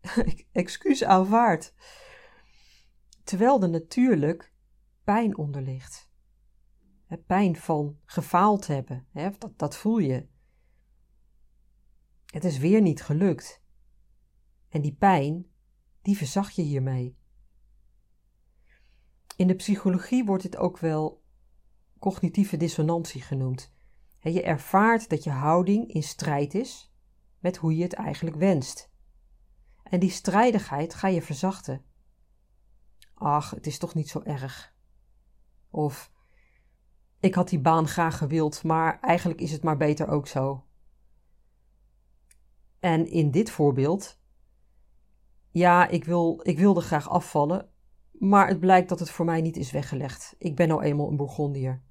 excuus 0.51 1.03
aanvaard. 1.03 1.73
Terwijl 3.23 3.61
er 3.61 3.69
natuurlijk 3.69 4.53
pijn 5.03 5.37
onder 5.37 5.61
ligt. 5.61 6.09
Pijn 7.25 7.55
van 7.55 7.99
gefaald 8.05 8.67
hebben, 8.67 9.07
dat, 9.37 9.51
dat 9.59 9.77
voel 9.77 9.97
je. 9.97 10.27
Het 12.25 12.43
is 12.43 12.57
weer 12.57 12.81
niet 12.81 13.03
gelukt. 13.03 13.63
En 14.69 14.81
die 14.81 14.93
pijn, 14.93 15.45
die 16.01 16.17
verzacht 16.17 16.55
je 16.55 16.61
hiermee. 16.61 17.17
In 19.35 19.47
de 19.47 19.55
psychologie 19.55 20.25
wordt 20.25 20.43
dit 20.43 20.57
ook 20.57 20.77
wel 20.77 21.23
cognitieve 21.99 22.57
dissonantie 22.57 23.21
genoemd. 23.21 23.73
Je 24.19 24.41
ervaart 24.41 25.09
dat 25.09 25.23
je 25.23 25.29
houding 25.29 25.93
in 25.93 26.03
strijd 26.03 26.53
is 26.53 26.93
met 27.39 27.57
hoe 27.57 27.75
je 27.75 27.83
het 27.83 27.93
eigenlijk 27.93 28.35
wenst. 28.35 28.90
En 29.91 29.99
die 29.99 30.09
strijdigheid 30.09 30.93
ga 30.93 31.07
je 31.07 31.21
verzachten. 31.21 31.83
Ach, 33.13 33.49
het 33.49 33.67
is 33.67 33.77
toch 33.77 33.93
niet 33.93 34.09
zo 34.09 34.21
erg. 34.23 34.73
Of 35.69 36.11
ik 37.19 37.35
had 37.35 37.49
die 37.49 37.59
baan 37.59 37.87
graag 37.87 38.17
gewild, 38.17 38.63
maar 38.63 38.99
eigenlijk 38.99 39.41
is 39.41 39.51
het 39.51 39.63
maar 39.63 39.77
beter 39.77 40.07
ook 40.07 40.27
zo. 40.27 40.65
En 42.79 43.07
in 43.07 43.31
dit 43.31 43.49
voorbeeld, 43.49 44.19
ja, 45.49 45.87
ik, 45.87 46.05
wil, 46.05 46.39
ik 46.43 46.57
wilde 46.57 46.81
graag 46.81 47.09
afvallen, 47.09 47.69
maar 48.11 48.47
het 48.47 48.59
blijkt 48.59 48.89
dat 48.89 48.99
het 48.99 49.09
voor 49.09 49.25
mij 49.25 49.41
niet 49.41 49.57
is 49.57 49.71
weggelegd. 49.71 50.35
Ik 50.37 50.55
ben 50.55 50.67
nou 50.67 50.83
eenmaal 50.83 51.07
een 51.07 51.17
Bourgondier. 51.17 51.81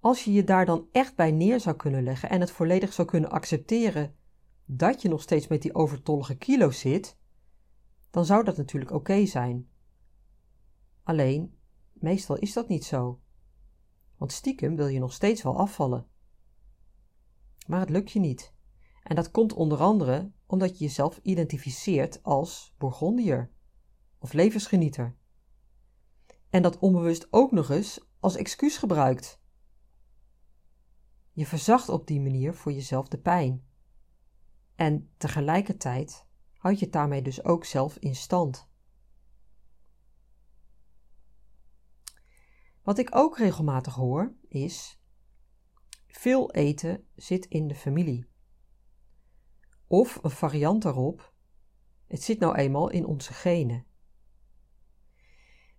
Als 0.00 0.24
je 0.24 0.32
je 0.32 0.44
daar 0.44 0.66
dan 0.66 0.88
echt 0.92 1.16
bij 1.16 1.30
neer 1.30 1.60
zou 1.60 1.76
kunnen 1.76 2.02
leggen 2.02 2.30
en 2.30 2.40
het 2.40 2.50
volledig 2.50 2.92
zou 2.92 3.08
kunnen 3.08 3.30
accepteren 3.30 4.14
dat 4.64 5.02
je 5.02 5.08
nog 5.08 5.22
steeds 5.22 5.46
met 5.46 5.62
die 5.62 5.74
overtollige 5.74 6.34
kilo's 6.34 6.78
zit, 6.78 7.16
dan 8.10 8.24
zou 8.24 8.44
dat 8.44 8.56
natuurlijk 8.56 8.90
oké 8.90 9.26
zijn. 9.26 9.68
Alleen, 11.02 11.58
meestal 11.92 12.36
is 12.36 12.52
dat 12.52 12.68
niet 12.68 12.84
zo. 12.84 13.20
Want 14.16 14.32
stiekem 14.32 14.76
wil 14.76 14.86
je 14.86 14.98
nog 14.98 15.12
steeds 15.12 15.42
wel 15.42 15.58
afvallen. 15.58 16.06
Maar 17.66 17.80
het 17.80 17.90
lukt 17.90 18.10
je 18.10 18.20
niet. 18.20 18.52
En 19.02 19.16
dat 19.16 19.30
komt 19.30 19.52
onder 19.52 19.78
andere 19.78 20.32
omdat 20.46 20.78
je 20.78 20.84
jezelf 20.84 21.20
identificeert 21.22 22.22
als 22.22 22.74
Bourgondier 22.78 23.50
of 24.18 24.32
levensgenieter. 24.32 25.16
En 26.50 26.62
dat 26.62 26.78
onbewust 26.78 27.26
ook 27.30 27.52
nog 27.52 27.70
eens 27.70 28.00
als 28.20 28.36
excuus 28.36 28.76
gebruikt. 28.76 29.40
Je 31.32 31.46
verzacht 31.46 31.88
op 31.88 32.06
die 32.06 32.20
manier 32.20 32.54
voor 32.54 32.72
jezelf 32.72 33.08
de 33.08 33.18
pijn. 33.18 33.64
En 34.74 35.10
tegelijkertijd 35.16 36.26
houd 36.56 36.78
je 36.78 36.84
het 36.84 36.94
daarmee 36.94 37.22
dus 37.22 37.44
ook 37.44 37.64
zelf 37.64 37.96
in 37.96 38.14
stand. 38.14 38.68
Wat 42.82 42.98
ik 42.98 43.14
ook 43.14 43.38
regelmatig 43.38 43.94
hoor 43.94 44.34
is: 44.48 45.00
veel 46.06 46.52
eten 46.52 47.06
zit 47.14 47.46
in 47.46 47.68
de 47.68 47.74
familie. 47.74 48.26
Of 49.86 50.18
een 50.22 50.30
variant 50.30 50.82
daarop: 50.82 51.32
het 52.06 52.22
zit 52.22 52.38
nou 52.38 52.56
eenmaal 52.56 52.90
in 52.90 53.06
onze 53.06 53.32
genen. 53.32 53.86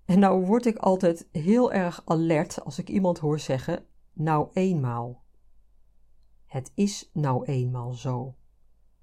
En 0.05 0.19
nou 0.19 0.45
word 0.45 0.65
ik 0.65 0.77
altijd 0.77 1.27
heel 1.31 1.73
erg 1.73 2.01
alert 2.05 2.63
als 2.63 2.79
ik 2.79 2.89
iemand 2.89 3.19
hoor 3.19 3.39
zeggen: 3.39 3.85
nou 4.13 4.49
eenmaal. 4.53 5.23
Het 6.45 6.71
is 6.75 7.09
nou 7.13 7.45
eenmaal 7.45 7.93
zo. 7.93 8.35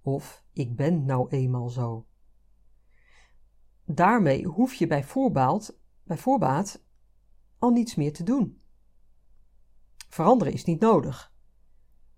Of 0.02 0.44
ik 0.52 0.76
ben 0.76 1.04
nou 1.04 1.28
eenmaal 1.28 1.68
zo. 1.68 2.06
Daarmee 3.85 4.44
hoef 4.44 4.75
je 4.75 4.87
bij 4.87 5.04
voorbaat, 5.04 5.78
bij 6.02 6.18
voorbaat 6.18 6.85
al 7.59 7.71
niets 7.71 7.94
meer 7.94 8.12
te 8.12 8.23
doen. 8.23 8.61
Veranderen 10.09 10.52
is 10.52 10.64
niet 10.64 10.80
nodig. 10.80 11.32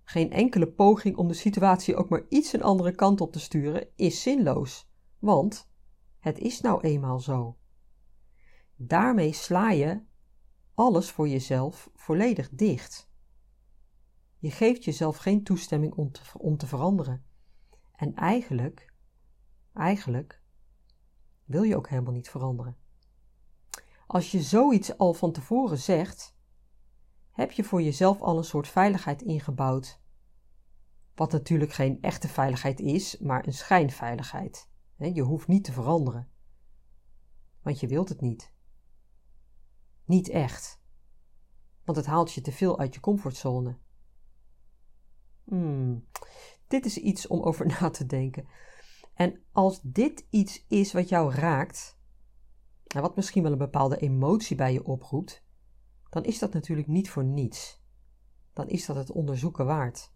Geen 0.03 0.33
enkele 0.33 0.73
poging 0.73 1.17
om 1.17 1.29
de 1.29 1.35
situatie 1.35 1.97
ook 1.97 2.09
maar 2.09 2.25
iets 2.29 2.53
een 2.53 2.63
andere 2.63 2.95
kant 2.95 3.21
op 3.21 3.33
te 3.33 3.41
sturen 3.41 3.89
is 3.97 4.23
zinloos, 4.23 4.91
want 5.19 5.71
het 6.19 6.39
is 6.39 6.61
nou 6.61 6.81
eenmaal 6.81 7.21
zo. 7.21 7.57
Daarmee 8.77 9.33
sla 9.33 9.71
je 9.71 10.03
alles 10.75 11.11
voor 11.11 11.29
jezelf 11.29 11.91
volledig 11.95 12.51
dicht. 12.51 13.11
Je 14.39 14.51
geeft 14.51 14.85
jezelf 14.85 15.17
geen 15.17 15.45
toestemming 15.45 15.95
om 15.95 16.13
te, 16.13 16.21
om 16.39 16.57
te 16.57 16.67
veranderen. 16.67 17.25
En 17.97 18.15
eigenlijk, 18.15 18.93
eigenlijk 19.75 20.43
wil 21.45 21.63
je 21.63 21.77
ook 21.77 21.89
helemaal 21.89 22.13
niet 22.13 22.31
veranderen. 22.31 22.77
Als 24.07 24.31
je 24.31 24.43
zoiets 24.43 24.99
al 24.99 25.15
van 25.15 25.33
tevoren 25.33 25.79
zegt, 25.79 26.37
heb 27.31 27.51
je 27.51 27.65
voor 27.65 27.83
jezelf 27.83 28.21
al 28.21 28.39
een 28.39 28.45
soort 28.45 28.69
veiligheid 28.69 29.23
ingebouwd. 29.23 30.01
Wat 31.15 31.33
natuurlijk 31.33 31.73
geen 31.73 32.03
echte 32.03 32.29
veiligheid 32.29 32.81
is, 32.81 33.19
maar 33.19 33.47
een 33.47 33.53
schijnveiligheid. 33.53 34.69
Je 34.97 35.23
hoeft 35.23 35.47
niet 35.47 35.65
te 35.65 35.73
veranderen. 35.73 36.29
Want 37.63 37.81
je 37.81 37.87
wilt 37.87 38.09
het 38.09 38.21
niet. 38.21 38.53
Niet 40.05 40.29
echt. 40.29 40.83
Want 41.85 41.97
het 41.97 42.07
haalt 42.07 42.33
je 42.33 42.41
te 42.41 42.53
veel 42.53 42.79
uit 42.79 42.95
je 42.95 43.01
comfortzone. 43.01 43.79
Hmm, 45.45 46.09
dit 46.69 46.85
is 46.85 46.99
iets 46.99 47.27
om 47.27 47.43
over 47.43 47.67
na 47.81 47.91
te 47.91 48.07
denken. 48.07 48.49
En 49.15 49.43
als 49.53 49.81
dit 49.83 50.27
iets 50.31 50.65
is 50.69 50.93
wat 50.93 51.09
jou 51.09 51.35
raakt, 51.35 51.99
nou, 52.85 53.07
wat 53.07 53.17
misschien 53.17 53.43
wel 53.43 53.53
een 53.53 53.59
bepaalde 53.59 53.97
emotie 53.97 54.57
bij 54.57 54.73
je 54.73 54.85
oproept, 54.85 55.45
dan 56.11 56.25
is 56.25 56.39
dat 56.39 56.53
natuurlijk 56.53 56.89
niet 56.89 57.11
voor 57.11 57.25
niets. 57.25 57.83
Dan 58.53 58.69
is 58.69 58.87
dat 58.87 58.97
het 58.97 59.11
onderzoeken 59.11 59.67
waard. 59.67 60.13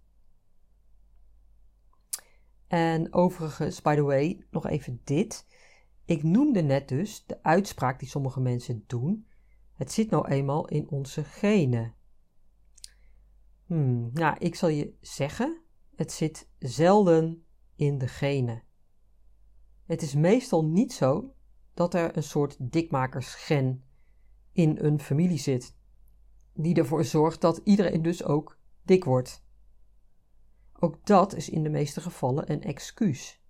En 2.67 3.13
overigens, 3.13 3.83
by 3.83 3.95
the 3.95 4.03
way, 4.03 4.47
nog 4.51 4.67
even 4.67 5.01
dit. 5.05 5.47
Ik 6.05 6.23
noemde 6.23 6.63
net 6.63 6.89
dus 6.89 7.27
de 7.27 7.43
uitspraak 7.43 7.99
die 7.99 8.09
sommige 8.09 8.41
mensen 8.41 8.85
doen. 8.87 9.27
Het 9.75 9.93
zit 9.93 10.11
nou 10.11 10.29
eenmaal 10.29 10.69
in 10.69 10.89
onze 10.89 11.25
genen. 11.25 11.95
Hmm, 13.67 14.11
nou, 14.13 14.37
ik 14.39 14.55
zal 14.55 14.69
je 14.69 14.97
zeggen, 15.01 15.63
het 15.99 16.13
zit 16.13 16.49
zelden 16.59 17.45
in 17.77 17.99
de 17.99 18.09
genen. 18.09 18.63
Het 19.85 20.03
is 20.03 20.15
meestal 20.15 20.65
niet 20.65 20.93
zo 20.93 21.35
dat 21.75 21.95
er 21.95 22.17
een 22.17 22.23
soort 22.23 22.57
dikmakersgen 22.61 23.85
in 24.53 24.79
een 24.81 25.01
familie 25.01 25.39
zit, 25.39 25.77
die 26.55 26.75
ervoor 26.75 27.05
zorgt 27.05 27.41
dat 27.41 27.61
iedereen 27.65 28.03
dus 28.03 28.25
ook 28.25 28.59
dik 28.83 29.05
wordt. 29.05 29.45
Ook 30.73 31.07
dat 31.07 31.35
is 31.35 31.49
in 31.49 31.63
de 31.63 31.69
meeste 31.69 32.01
gevallen 32.01 32.51
een 32.51 32.63
excuus. 32.63 33.43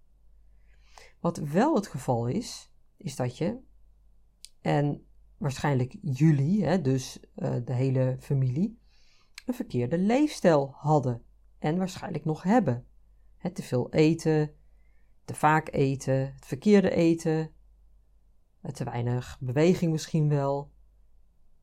Wat 1.21 1.37
wel 1.37 1.75
het 1.75 1.87
geval 1.87 2.27
is, 2.27 2.73
is 2.97 3.17
dat 3.17 3.37
je, 3.37 3.61
en 4.61 5.07
waarschijnlijk 5.37 5.97
jullie, 6.01 6.65
hè, 6.65 6.81
dus 6.81 7.21
uh, 7.37 7.57
de 7.65 7.73
hele 7.73 8.17
familie, 8.21 8.79
een 9.47 9.55
verkeerde 9.55 9.99
leefstijl 9.99 10.71
hadden 10.75 11.27
en 11.59 11.79
waarschijnlijk 11.79 12.25
nog 12.25 12.43
hebben. 12.43 12.87
He, 13.37 13.51
te 13.51 13.63
veel 13.63 13.93
eten, 13.93 14.55
te 15.25 15.35
vaak 15.35 15.69
eten, 15.73 16.35
het 16.35 16.47
verkeerde 16.47 16.91
eten, 16.91 17.53
te 18.73 18.85
weinig 18.85 19.37
beweging 19.41 19.93
misschien 19.93 20.29
wel. 20.29 20.71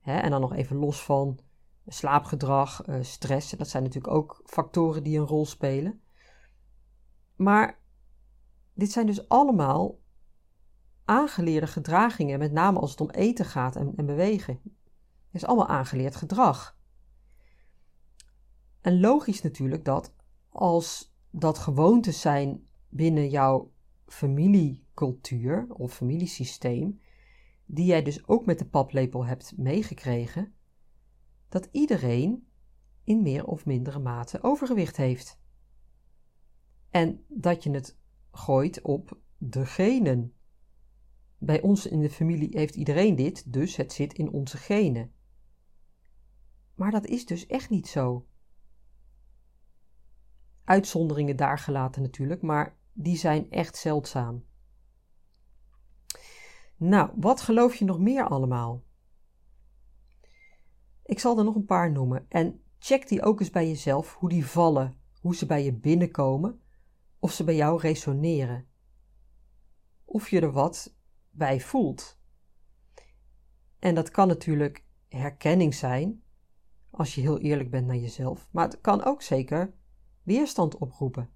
en 0.01 0.29
dan 0.29 0.41
nog 0.41 0.53
even 0.53 0.75
los 0.75 1.03
van 1.03 1.39
slaapgedrag, 1.87 2.87
uh, 2.87 2.95
stress. 3.01 3.51
Dat 3.51 3.67
zijn 3.67 3.83
natuurlijk 3.83 4.13
ook 4.13 4.41
factoren 4.45 5.03
die 5.03 5.19
een 5.19 5.25
rol 5.25 5.45
spelen. 5.45 6.01
Maar 7.35 7.79
dit 8.73 8.91
zijn 8.91 9.05
dus 9.05 9.29
allemaal 9.29 9.99
aangeleerde 11.05 11.67
gedragingen, 11.67 12.39
met 12.39 12.51
name 12.51 12.79
als 12.79 12.91
het 12.91 13.01
om 13.01 13.09
eten 13.09 13.45
gaat 13.45 13.75
en, 13.75 13.93
en 13.95 14.05
bewegen. 14.05 14.59
Het 14.63 15.43
is 15.43 15.45
allemaal 15.45 15.67
aangeleerd 15.67 16.15
gedrag. 16.15 16.74
En 18.85 18.99
logisch 18.99 19.41
natuurlijk 19.41 19.85
dat 19.85 20.13
als 20.49 21.15
dat 21.29 21.57
gewoontes 21.57 22.21
zijn 22.21 22.67
binnen 22.89 23.29
jouw 23.29 23.71
familiecultuur 24.05 25.65
of 25.69 25.93
familiesysteem, 25.93 27.01
die 27.65 27.85
jij 27.85 28.03
dus 28.03 28.27
ook 28.27 28.45
met 28.45 28.59
de 28.59 28.65
paplepel 28.65 29.25
hebt 29.25 29.57
meegekregen, 29.57 30.53
dat 31.49 31.69
iedereen 31.71 32.47
in 33.03 33.21
meer 33.21 33.45
of 33.45 33.65
mindere 33.65 33.99
mate 33.99 34.43
overgewicht 34.43 34.97
heeft. 34.97 35.39
En 36.89 37.25
dat 37.27 37.63
je 37.63 37.71
het 37.71 37.97
gooit 38.31 38.81
op 38.81 39.19
de 39.37 39.65
genen. 39.65 40.33
Bij 41.37 41.61
ons 41.61 41.85
in 41.85 41.99
de 41.99 42.09
familie 42.09 42.57
heeft 42.57 42.75
iedereen 42.75 43.15
dit, 43.15 43.53
dus 43.53 43.75
het 43.75 43.93
zit 43.93 44.13
in 44.13 44.31
onze 44.31 44.57
genen. 44.57 45.11
Maar 46.75 46.91
dat 46.91 47.05
is 47.05 47.25
dus 47.25 47.45
echt 47.45 47.69
niet 47.69 47.87
zo. 47.87 48.25
Uitzonderingen 50.65 51.35
daar 51.35 51.59
gelaten 51.59 52.01
natuurlijk, 52.01 52.41
maar 52.41 52.77
die 52.93 53.17
zijn 53.17 53.51
echt 53.51 53.77
zeldzaam. 53.77 54.45
Nou, 56.77 57.11
wat 57.15 57.41
geloof 57.41 57.75
je 57.75 57.85
nog 57.85 57.99
meer 57.99 58.27
allemaal? 58.27 58.83
Ik 61.05 61.19
zal 61.19 61.37
er 61.37 61.43
nog 61.43 61.55
een 61.55 61.65
paar 61.65 61.91
noemen 61.91 62.25
en 62.29 62.61
check 62.79 63.07
die 63.07 63.21
ook 63.21 63.39
eens 63.39 63.49
bij 63.49 63.67
jezelf, 63.67 64.15
hoe 64.15 64.29
die 64.29 64.45
vallen, 64.45 64.93
hoe 65.21 65.35
ze 65.35 65.45
bij 65.45 65.63
je 65.63 65.73
binnenkomen, 65.73 66.61
of 67.19 67.31
ze 67.31 67.43
bij 67.43 67.55
jou 67.55 67.79
resoneren. 67.79 68.67
Of 70.05 70.29
je 70.29 70.41
er 70.41 70.51
wat 70.51 70.95
bij 71.29 71.59
voelt. 71.59 72.19
En 73.79 73.95
dat 73.95 74.11
kan 74.11 74.27
natuurlijk 74.27 74.85
herkenning 75.07 75.73
zijn, 75.73 76.23
als 76.89 77.15
je 77.15 77.21
heel 77.21 77.39
eerlijk 77.39 77.69
bent 77.69 77.87
naar 77.87 77.95
jezelf, 77.95 78.47
maar 78.51 78.65
het 78.65 78.81
kan 78.81 79.03
ook 79.03 79.21
zeker 79.21 79.73
weerstand 80.25 80.77
oproepen. 80.77 81.29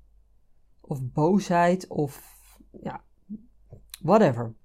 Of 0.82 1.12
boosheid, 1.12 1.88
of 1.88 2.38
ja, 2.82 3.04
whatever. 4.02 4.56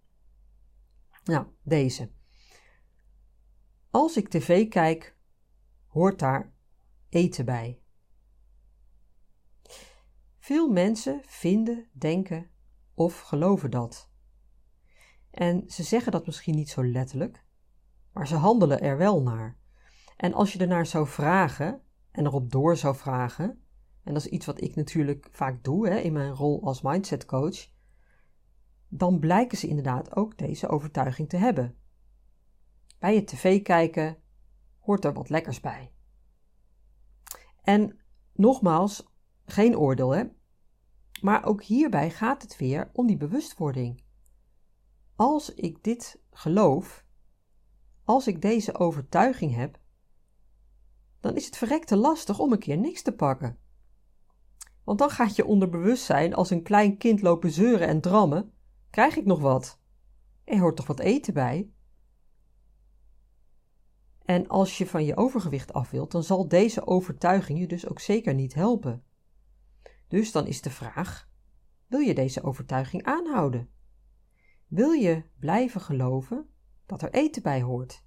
Nou, 1.24 1.46
deze. 1.62 2.10
Als 3.90 4.16
ik 4.16 4.28
tv 4.28 4.68
kijk, 4.68 5.16
hoort 5.86 6.18
daar 6.18 6.52
eten 7.08 7.44
bij. 7.44 7.78
Veel 10.38 10.70
mensen 10.70 11.22
vinden, 11.24 11.88
denken 11.92 12.50
of 12.94 13.20
geloven 13.20 13.70
dat. 13.70 14.10
En 15.30 15.64
ze 15.66 15.82
zeggen 15.82 16.12
dat 16.12 16.26
misschien 16.26 16.54
niet 16.54 16.70
zo 16.70 16.84
letterlijk, 16.84 17.44
maar 18.12 18.26
ze 18.26 18.36
handelen 18.36 18.80
er 18.80 18.96
wel 18.96 19.22
naar. 19.22 19.58
En 20.16 20.34
als 20.34 20.52
je 20.52 20.58
ernaar 20.58 20.86
zou 20.86 21.06
vragen 21.06 21.82
en 22.10 22.26
erop 22.26 22.50
door 22.50 22.76
zou 22.76 22.96
vragen, 22.96 23.63
en 24.04 24.14
dat 24.14 24.24
is 24.24 24.30
iets 24.30 24.46
wat 24.46 24.60
ik 24.60 24.74
natuurlijk 24.74 25.28
vaak 25.30 25.64
doe 25.64 25.88
hè, 25.88 25.96
in 25.98 26.12
mijn 26.12 26.32
rol 26.32 26.62
als 26.64 26.82
mindset 26.82 27.24
coach, 27.24 27.68
dan 28.88 29.18
blijken 29.18 29.58
ze 29.58 29.68
inderdaad 29.68 30.16
ook 30.16 30.38
deze 30.38 30.68
overtuiging 30.68 31.28
te 31.28 31.36
hebben. 31.36 31.76
Bij 32.98 33.14
het 33.14 33.26
tv 33.26 33.62
kijken 33.62 34.16
hoort 34.78 35.04
er 35.04 35.12
wat 35.12 35.28
lekkers 35.28 35.60
bij. 35.60 35.92
En 37.62 37.98
nogmaals, 38.32 39.12
geen 39.44 39.76
oordeel 39.76 40.10
hè. 40.10 40.24
Maar 41.20 41.44
ook 41.44 41.62
hierbij 41.62 42.10
gaat 42.10 42.42
het 42.42 42.56
weer 42.56 42.90
om 42.92 43.06
die 43.06 43.16
bewustwording. 43.16 44.02
Als 45.16 45.54
ik 45.54 45.84
dit 45.84 46.22
geloof, 46.30 47.04
als 48.04 48.26
ik 48.26 48.42
deze 48.42 48.78
overtuiging 48.78 49.54
heb, 49.54 49.80
dan 51.20 51.36
is 51.36 51.46
het 51.46 51.56
verrekte 51.56 51.96
lastig 51.96 52.38
om 52.38 52.52
een 52.52 52.58
keer 52.58 52.78
niks 52.78 53.02
te 53.02 53.12
pakken. 53.12 53.58
Want 54.84 54.98
dan 54.98 55.10
gaat 55.10 55.36
je 55.36 55.44
onderbewustzijn 55.44 56.34
als 56.34 56.50
een 56.50 56.62
klein 56.62 56.96
kind 56.96 57.22
lopen 57.22 57.50
zeuren 57.50 57.86
en 57.86 58.00
drammen: 58.00 58.52
krijg 58.90 59.16
ik 59.16 59.24
nog 59.24 59.40
wat? 59.40 59.80
Er 60.44 60.58
hoort 60.58 60.76
toch 60.76 60.86
wat 60.86 61.00
eten 61.00 61.34
bij? 61.34 61.70
En 64.24 64.48
als 64.48 64.78
je 64.78 64.86
van 64.86 65.04
je 65.04 65.16
overgewicht 65.16 65.72
af 65.72 65.90
wilt, 65.90 66.12
dan 66.12 66.22
zal 66.22 66.48
deze 66.48 66.86
overtuiging 66.86 67.58
je 67.58 67.66
dus 67.66 67.88
ook 67.88 68.00
zeker 68.00 68.34
niet 68.34 68.54
helpen. 68.54 69.04
Dus 70.08 70.32
dan 70.32 70.46
is 70.46 70.62
de 70.62 70.70
vraag: 70.70 71.28
wil 71.86 72.00
je 72.00 72.14
deze 72.14 72.42
overtuiging 72.42 73.04
aanhouden? 73.04 73.68
Wil 74.66 74.92
je 74.92 75.22
blijven 75.38 75.80
geloven 75.80 76.48
dat 76.86 77.02
er 77.02 77.12
eten 77.12 77.42
bij 77.42 77.62
hoort? 77.62 78.04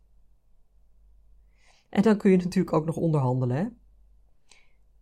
En 1.90 2.02
dan 2.02 2.18
kun 2.18 2.32
je 2.32 2.38
natuurlijk 2.38 2.76
ook 2.76 2.86
nog 2.86 2.96
onderhandelen. 2.96 3.58
Hè? 3.58 3.68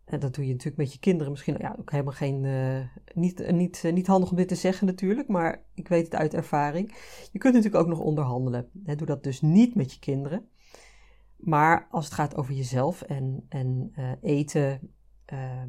En 0.06 0.20
dat 0.20 0.34
doe 0.34 0.44
je 0.44 0.50
natuurlijk 0.50 0.76
met 0.76 0.92
je 0.92 0.98
kinderen 0.98 1.32
misschien 1.32 1.56
ja, 1.58 1.76
ook 1.78 1.90
helemaal 1.90 2.12
geen. 2.12 2.44
Uh, 2.44 2.80
niet, 3.14 3.50
niet, 3.50 3.82
uh, 3.84 3.92
niet 3.92 4.06
handig 4.06 4.30
om 4.30 4.36
dit 4.36 4.48
te 4.48 4.54
zeggen 4.54 4.86
natuurlijk, 4.86 5.28
maar 5.28 5.64
ik 5.74 5.88
weet 5.88 6.04
het 6.04 6.14
uit 6.14 6.34
ervaring. 6.34 6.94
Je 7.32 7.38
kunt 7.38 7.54
natuurlijk 7.54 7.82
ook 7.82 7.90
nog 7.90 7.98
onderhandelen. 7.98 8.70
Doe 8.72 9.06
dat 9.06 9.22
dus 9.22 9.40
niet 9.40 9.74
met 9.74 9.92
je 9.92 9.98
kinderen. 9.98 10.48
Maar 11.36 11.88
als 11.90 12.04
het 12.04 12.14
gaat 12.14 12.36
over 12.36 12.54
jezelf 12.54 13.02
en, 13.02 13.46
en 13.48 13.92
eten, 14.20 14.94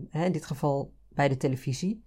hè, 0.09 0.25
in 0.25 0.31
dit 0.31 0.45
geval 0.45 0.93
bij 1.09 1.27
de 1.27 1.37
televisie. 1.37 2.05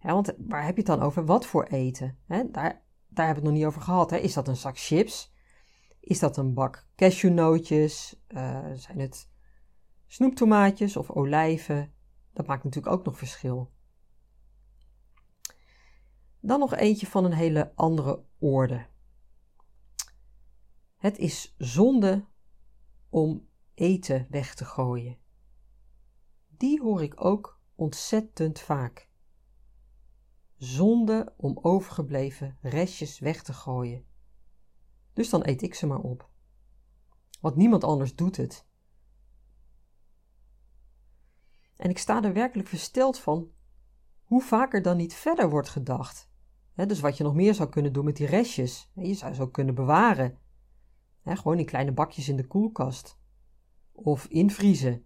Want 0.00 0.34
waar 0.38 0.64
heb 0.64 0.76
je 0.76 0.82
het 0.82 0.90
dan 0.90 1.02
over? 1.02 1.24
Wat 1.24 1.46
voor 1.46 1.64
eten? 1.64 2.18
Daar, 2.26 2.50
daar 2.52 2.82
hebben 3.26 3.26
we 3.26 3.26
het 3.34 3.42
nog 3.42 3.52
niet 3.52 3.64
over 3.64 3.80
gehad. 3.80 4.12
Is 4.12 4.34
dat 4.34 4.48
een 4.48 4.56
zak 4.56 4.78
chips? 4.78 5.32
Is 6.00 6.18
dat 6.18 6.36
een 6.36 6.54
bak 6.54 6.86
cashewnootjes? 6.96 8.22
Zijn 8.74 8.98
het 8.98 9.29
snoeptomaatjes 10.10 10.96
of 10.96 11.10
olijven? 11.10 11.92
Dat 12.32 12.46
maakt 12.46 12.64
natuurlijk 12.64 12.94
ook 12.94 13.04
nog 13.04 13.18
verschil. 13.18 13.72
Dan 16.40 16.58
nog 16.58 16.74
eentje 16.74 17.06
van 17.06 17.24
een 17.24 17.32
hele 17.32 17.72
andere 17.74 18.24
orde. 18.38 18.86
Het 20.96 21.18
is 21.18 21.54
zonde 21.58 22.24
om 23.08 23.48
eten 23.74 24.26
weg 24.30 24.54
te 24.54 24.64
gooien. 24.64 25.18
Die 26.48 26.80
hoor 26.80 27.02
ik 27.02 27.24
ook 27.24 27.60
ontzettend 27.74 28.60
vaak. 28.60 29.08
Zonde 30.56 31.34
om 31.36 31.58
overgebleven 31.62 32.58
restjes 32.60 33.18
weg 33.18 33.42
te 33.42 33.52
gooien. 33.52 34.04
Dus 35.12 35.30
dan 35.30 35.46
eet 35.46 35.62
ik 35.62 35.74
ze 35.74 35.86
maar 35.86 36.00
op. 36.00 36.30
Want 37.40 37.56
niemand 37.56 37.84
anders 37.84 38.14
doet 38.14 38.36
het. 38.36 38.68
En 41.80 41.90
ik 41.90 41.98
sta 41.98 42.22
er 42.22 42.32
werkelijk 42.32 42.68
versteld 42.68 43.18
van 43.18 43.50
hoe 44.24 44.42
vaker 44.42 44.82
dan 44.82 44.96
niet 44.96 45.14
verder 45.14 45.50
wordt 45.50 45.68
gedacht. 45.68 46.30
dus 46.74 47.00
wat 47.00 47.16
je 47.16 47.24
nog 47.24 47.34
meer 47.34 47.54
zou 47.54 47.68
kunnen 47.68 47.92
doen 47.92 48.04
met 48.04 48.16
die 48.16 48.26
restjes. 48.26 48.90
je 48.94 49.14
zou 49.14 49.34
ze 49.34 49.42
ook 49.42 49.52
kunnen 49.52 49.74
bewaren. 49.74 50.38
gewoon 51.24 51.58
in 51.58 51.64
kleine 51.64 51.92
bakjes 51.92 52.28
in 52.28 52.36
de 52.36 52.46
koelkast. 52.46 53.18
Of 53.92 54.26
invriezen. 54.26 55.04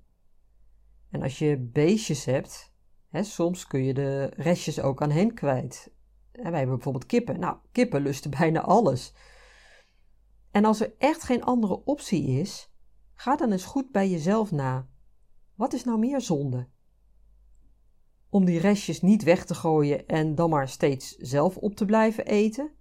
En 1.10 1.22
als 1.22 1.38
je 1.38 1.58
beestjes 1.58 2.24
hebt, 2.24 2.72
soms 3.12 3.66
kun 3.66 3.84
je 3.84 3.94
de 3.94 4.24
restjes 4.36 4.80
ook 4.80 5.02
aan 5.02 5.10
hen 5.10 5.34
kwijt. 5.34 5.92
wij 6.32 6.42
hebben 6.42 6.74
bijvoorbeeld 6.74 7.06
kippen. 7.06 7.40
Nou, 7.40 7.56
kippen 7.72 8.02
lusten 8.02 8.30
bijna 8.40 8.60
alles. 8.60 9.12
En 10.50 10.64
als 10.64 10.80
er 10.80 10.94
echt 10.98 11.22
geen 11.22 11.44
andere 11.44 11.84
optie 11.84 12.26
is, 12.26 12.72
ga 13.14 13.36
dan 13.36 13.52
eens 13.52 13.64
goed 13.64 13.90
bij 13.92 14.08
jezelf 14.10 14.50
na. 14.50 14.92
Wat 15.54 15.72
is 15.72 15.84
nou 15.84 15.98
meer 15.98 16.20
zonde? 16.20 16.68
Om 18.28 18.44
die 18.44 18.58
restjes 18.58 19.00
niet 19.00 19.22
weg 19.22 19.44
te 19.44 19.54
gooien 19.54 20.06
en 20.06 20.34
dan 20.34 20.50
maar 20.50 20.68
steeds 20.68 21.16
zelf 21.16 21.56
op 21.56 21.74
te 21.74 21.84
blijven 21.84 22.26
eten? 22.26 22.72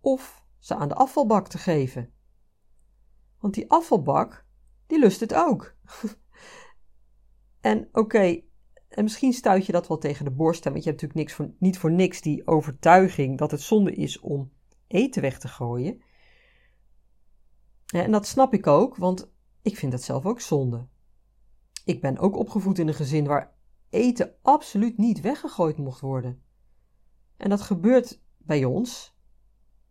Of 0.00 0.44
ze 0.58 0.74
aan 0.74 0.88
de 0.88 0.94
afvalbak 0.94 1.48
te 1.48 1.58
geven? 1.58 2.12
Want 3.38 3.54
die 3.54 3.70
afvalbak, 3.70 4.46
die 4.86 4.98
lust 4.98 5.20
het 5.20 5.34
ook. 5.34 5.74
En 7.60 7.88
oké, 7.92 8.42
en 8.88 9.02
misschien 9.02 9.32
stuit 9.32 9.66
je 9.66 9.72
dat 9.72 9.88
wel 9.88 9.98
tegen 9.98 10.24
de 10.24 10.30
borst, 10.30 10.64
want 10.64 10.84
je 10.84 10.90
hebt 10.90 11.02
natuurlijk 11.02 11.38
niks 11.38 11.50
niet 11.58 11.78
voor 11.78 11.92
niks 11.92 12.20
die 12.20 12.46
overtuiging 12.46 13.38
dat 13.38 13.50
het 13.50 13.60
zonde 13.60 13.92
is 13.92 14.20
om 14.20 14.52
eten 14.86 15.22
weg 15.22 15.38
te 15.38 15.48
gooien. 15.48 16.02
En 17.86 18.10
dat 18.10 18.26
snap 18.26 18.54
ik 18.54 18.66
ook, 18.66 18.96
want 18.96 19.32
ik 19.62 19.76
vind 19.76 19.92
dat 19.92 20.02
zelf 20.02 20.26
ook 20.26 20.40
zonde. 20.40 20.86
Ik 21.84 22.00
ben 22.00 22.18
ook 22.18 22.36
opgevoed 22.36 22.78
in 22.78 22.88
een 22.88 22.94
gezin 22.94 23.26
waar 23.26 23.54
eten 23.90 24.34
absoluut 24.42 24.98
niet 24.98 25.20
weggegooid 25.20 25.78
mocht 25.78 26.00
worden. 26.00 26.42
En 27.36 27.50
dat 27.50 27.60
gebeurt 27.60 28.22
bij 28.38 28.64
ons 28.64 29.16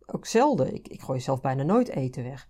ook 0.06 0.26
zelden. 0.26 0.74
Ik, 0.74 1.02
gooi 1.02 1.20
zelf 1.20 1.40
bijna 1.40 1.62
nooit 1.62 1.88
eten 1.88 2.22
weg. 2.22 2.48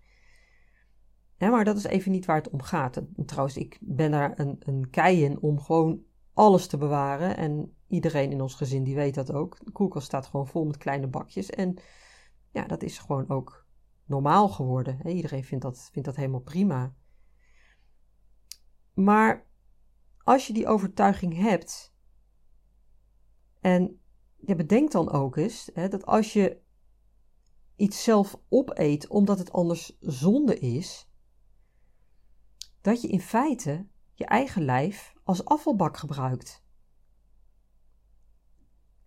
maar 1.38 1.64
dat 1.64 1.76
is 1.76 1.84
even 1.84 2.12
niet 2.12 2.26
waar 2.26 2.36
het 2.36 2.50
om 2.50 2.62
gaat. 2.62 3.02
trouwens, 3.26 3.56
ik 3.56 3.78
ben 3.80 4.10
daar 4.10 4.38
een, 4.38 4.56
een 4.58 4.90
kei 4.90 5.24
in 5.24 5.40
om 5.40 5.60
gewoon 5.60 6.02
alles 6.32 6.66
te 6.66 6.76
bewaren. 6.76 7.36
En 7.36 7.76
iedereen 7.88 8.30
in 8.30 8.40
ons 8.40 8.54
gezin 8.54 8.84
die 8.84 8.94
weet 8.94 9.14
dat 9.14 9.32
ook. 9.32 9.58
De 9.64 9.70
koelkast 9.70 10.06
staat 10.06 10.26
gewoon 10.26 10.46
vol 10.46 10.64
met 10.64 10.76
kleine 10.76 11.06
bakjes. 11.06 11.50
En 11.50 11.76
ja, 12.50 12.66
dat 12.66 12.82
is 12.82 12.98
gewoon 12.98 13.28
ook 13.28 13.66
normaal 14.04 14.48
geworden. 14.48 15.08
Iedereen 15.08 15.44
vindt 15.44 15.64
dat, 15.64 15.88
vindt 15.92 16.08
dat 16.08 16.16
helemaal 16.16 16.40
prima. 16.40 16.94
Maar 18.94 19.46
als 20.18 20.46
je 20.46 20.52
die 20.52 20.66
overtuiging 20.66 21.36
hebt, 21.36 21.94
en 23.60 24.00
je 24.36 24.54
bedenkt 24.54 24.92
dan 24.92 25.10
ook 25.10 25.36
eens 25.36 25.70
hè, 25.74 25.88
dat 25.88 26.06
als 26.06 26.32
je 26.32 26.60
iets 27.76 28.02
zelf 28.02 28.40
opeet 28.48 29.08
omdat 29.08 29.38
het 29.38 29.52
anders 29.52 29.96
zonde 30.00 30.58
is, 30.58 31.10
dat 32.80 33.02
je 33.02 33.08
in 33.08 33.20
feite 33.20 33.86
je 34.14 34.24
eigen 34.24 34.64
lijf 34.64 35.14
als 35.24 35.44
afvalbak 35.44 35.96
gebruikt. 35.96 36.64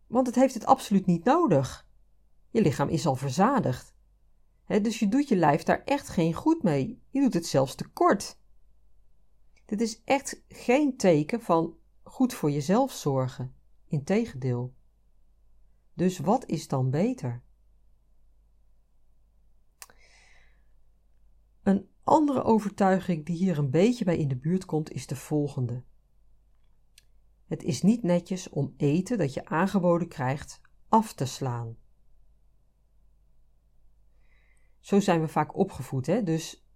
Want 0.07 0.27
het 0.27 0.35
heeft 0.35 0.53
het 0.53 0.65
absoluut 0.65 1.05
niet 1.05 1.23
nodig. 1.23 1.87
Je 2.49 2.61
lichaam 2.61 2.89
is 2.89 3.05
al 3.05 3.15
verzadigd. 3.15 3.93
dus 4.67 4.99
je 4.99 5.07
doet 5.07 5.27
je 5.27 5.35
lijf 5.35 5.63
daar 5.63 5.83
echt 5.83 6.09
geen 6.09 6.33
goed 6.33 6.63
mee. 6.63 7.01
Je 7.09 7.21
doet 7.21 7.33
het 7.33 7.45
zelfs 7.45 7.75
tekort. 7.75 8.39
Dit 9.65 9.81
is 9.81 10.03
echt 10.03 10.43
geen 10.47 10.97
teken 10.97 11.41
van 11.41 11.77
goed 12.03 12.33
voor 12.33 12.51
jezelf 12.51 12.91
zorgen. 12.91 13.55
Integendeel. 13.85 14.73
Dus 15.93 16.19
wat 16.19 16.45
is 16.45 16.67
dan 16.67 16.89
beter? 16.89 17.43
Een 21.63 21.89
andere 22.03 22.43
overtuiging 22.43 23.25
die 23.25 23.35
hier 23.35 23.57
een 23.57 23.69
beetje 23.69 24.05
bij 24.05 24.17
in 24.17 24.27
de 24.27 24.37
buurt 24.37 24.65
komt 24.65 24.91
is 24.91 25.07
de 25.07 25.15
volgende. 25.15 25.83
Het 27.45 27.63
is 27.63 27.81
niet 27.81 28.03
netjes 28.03 28.49
om 28.49 28.73
eten 28.77 29.17
dat 29.17 29.33
je 29.33 29.45
aangeboden 29.45 30.07
krijgt 30.07 30.61
af 30.87 31.13
te 31.13 31.25
slaan. 31.25 31.77
Zo 34.79 34.99
zijn 34.99 35.21
we 35.21 35.27
vaak 35.27 35.57
opgevoed, 35.57 36.05
hè? 36.05 36.23
dus 36.23 36.67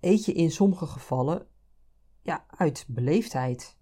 eet 0.00 0.24
je 0.24 0.32
in 0.32 0.50
sommige 0.50 0.86
gevallen 0.86 1.49
ja, 2.22 2.44
uit 2.48 2.84
beleefdheid. 2.88 3.78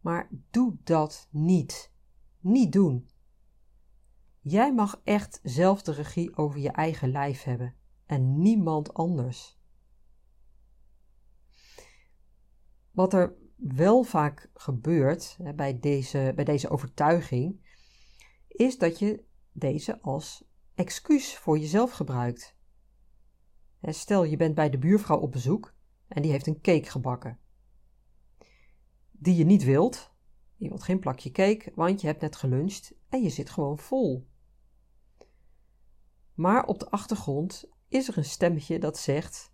Maar 0.00 0.28
doe 0.50 0.76
dat 0.84 1.28
niet. 1.30 1.92
Niet 2.40 2.72
doen. 2.72 3.08
Jij 4.40 4.74
mag 4.74 5.00
echt 5.04 5.40
zelf 5.42 5.82
de 5.82 5.92
regie 5.92 6.36
over 6.36 6.60
je 6.60 6.70
eigen 6.70 7.10
lijf 7.10 7.42
hebben 7.42 7.74
en 8.06 8.40
niemand 8.40 8.94
anders. 8.94 9.58
Wat 12.90 13.12
er 13.12 13.34
wel 13.56 14.02
vaak 14.02 14.50
gebeurt 14.54 15.36
bij, 15.54 15.80
deze, 15.80 16.32
bij 16.34 16.44
deze 16.44 16.68
overtuiging, 16.68 17.60
is 18.48 18.78
dat 18.78 18.98
je 18.98 19.24
deze 19.52 20.00
als 20.00 20.44
excuus 20.74 21.36
voor 21.36 21.58
jezelf 21.58 21.92
gebruikt. 21.92 22.56
Stel, 23.82 24.24
je 24.24 24.36
bent 24.36 24.54
bij 24.54 24.70
de 24.70 24.78
buurvrouw 24.78 25.18
op 25.18 25.32
bezoek 25.32 25.74
en 26.08 26.22
die 26.22 26.30
heeft 26.30 26.46
een 26.46 26.60
cake 26.60 26.90
gebakken. 26.90 27.38
Die 29.10 29.34
je 29.34 29.44
niet 29.44 29.64
wilt. 29.64 30.12
Je 30.56 30.68
wilt 30.68 30.82
geen 30.82 30.98
plakje 30.98 31.30
cake, 31.30 31.72
want 31.74 32.00
je 32.00 32.06
hebt 32.06 32.20
net 32.20 32.36
geluncht 32.36 32.94
en 33.08 33.22
je 33.22 33.30
zit 33.30 33.50
gewoon 33.50 33.78
vol. 33.78 34.28
Maar 36.34 36.66
op 36.66 36.78
de 36.78 36.90
achtergrond 36.90 37.64
is 37.88 38.08
er 38.08 38.18
een 38.18 38.24
stemmetje 38.24 38.78
dat 38.78 38.98
zegt: 38.98 39.52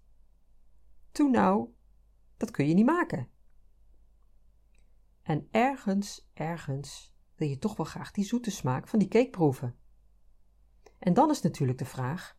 Toen 1.13 1.31
nou, 1.31 1.69
dat 2.37 2.51
kun 2.51 2.69
je 2.69 2.75
niet 2.75 2.87
maken. 2.87 3.29
En 5.23 5.49
ergens, 5.51 6.29
ergens 6.33 7.15
wil 7.35 7.49
je 7.49 7.59
toch 7.59 7.77
wel 7.77 7.87
graag 7.87 8.11
die 8.11 8.25
zoete 8.25 8.51
smaak 8.51 8.89
van 8.89 8.99
die 8.99 9.09
cake 9.09 9.31
proeven. 9.31 9.77
En 10.99 11.15
dan 11.15 11.31
is 11.31 11.41
natuurlijk 11.41 11.79
de 11.79 11.85
vraag: 11.85 12.39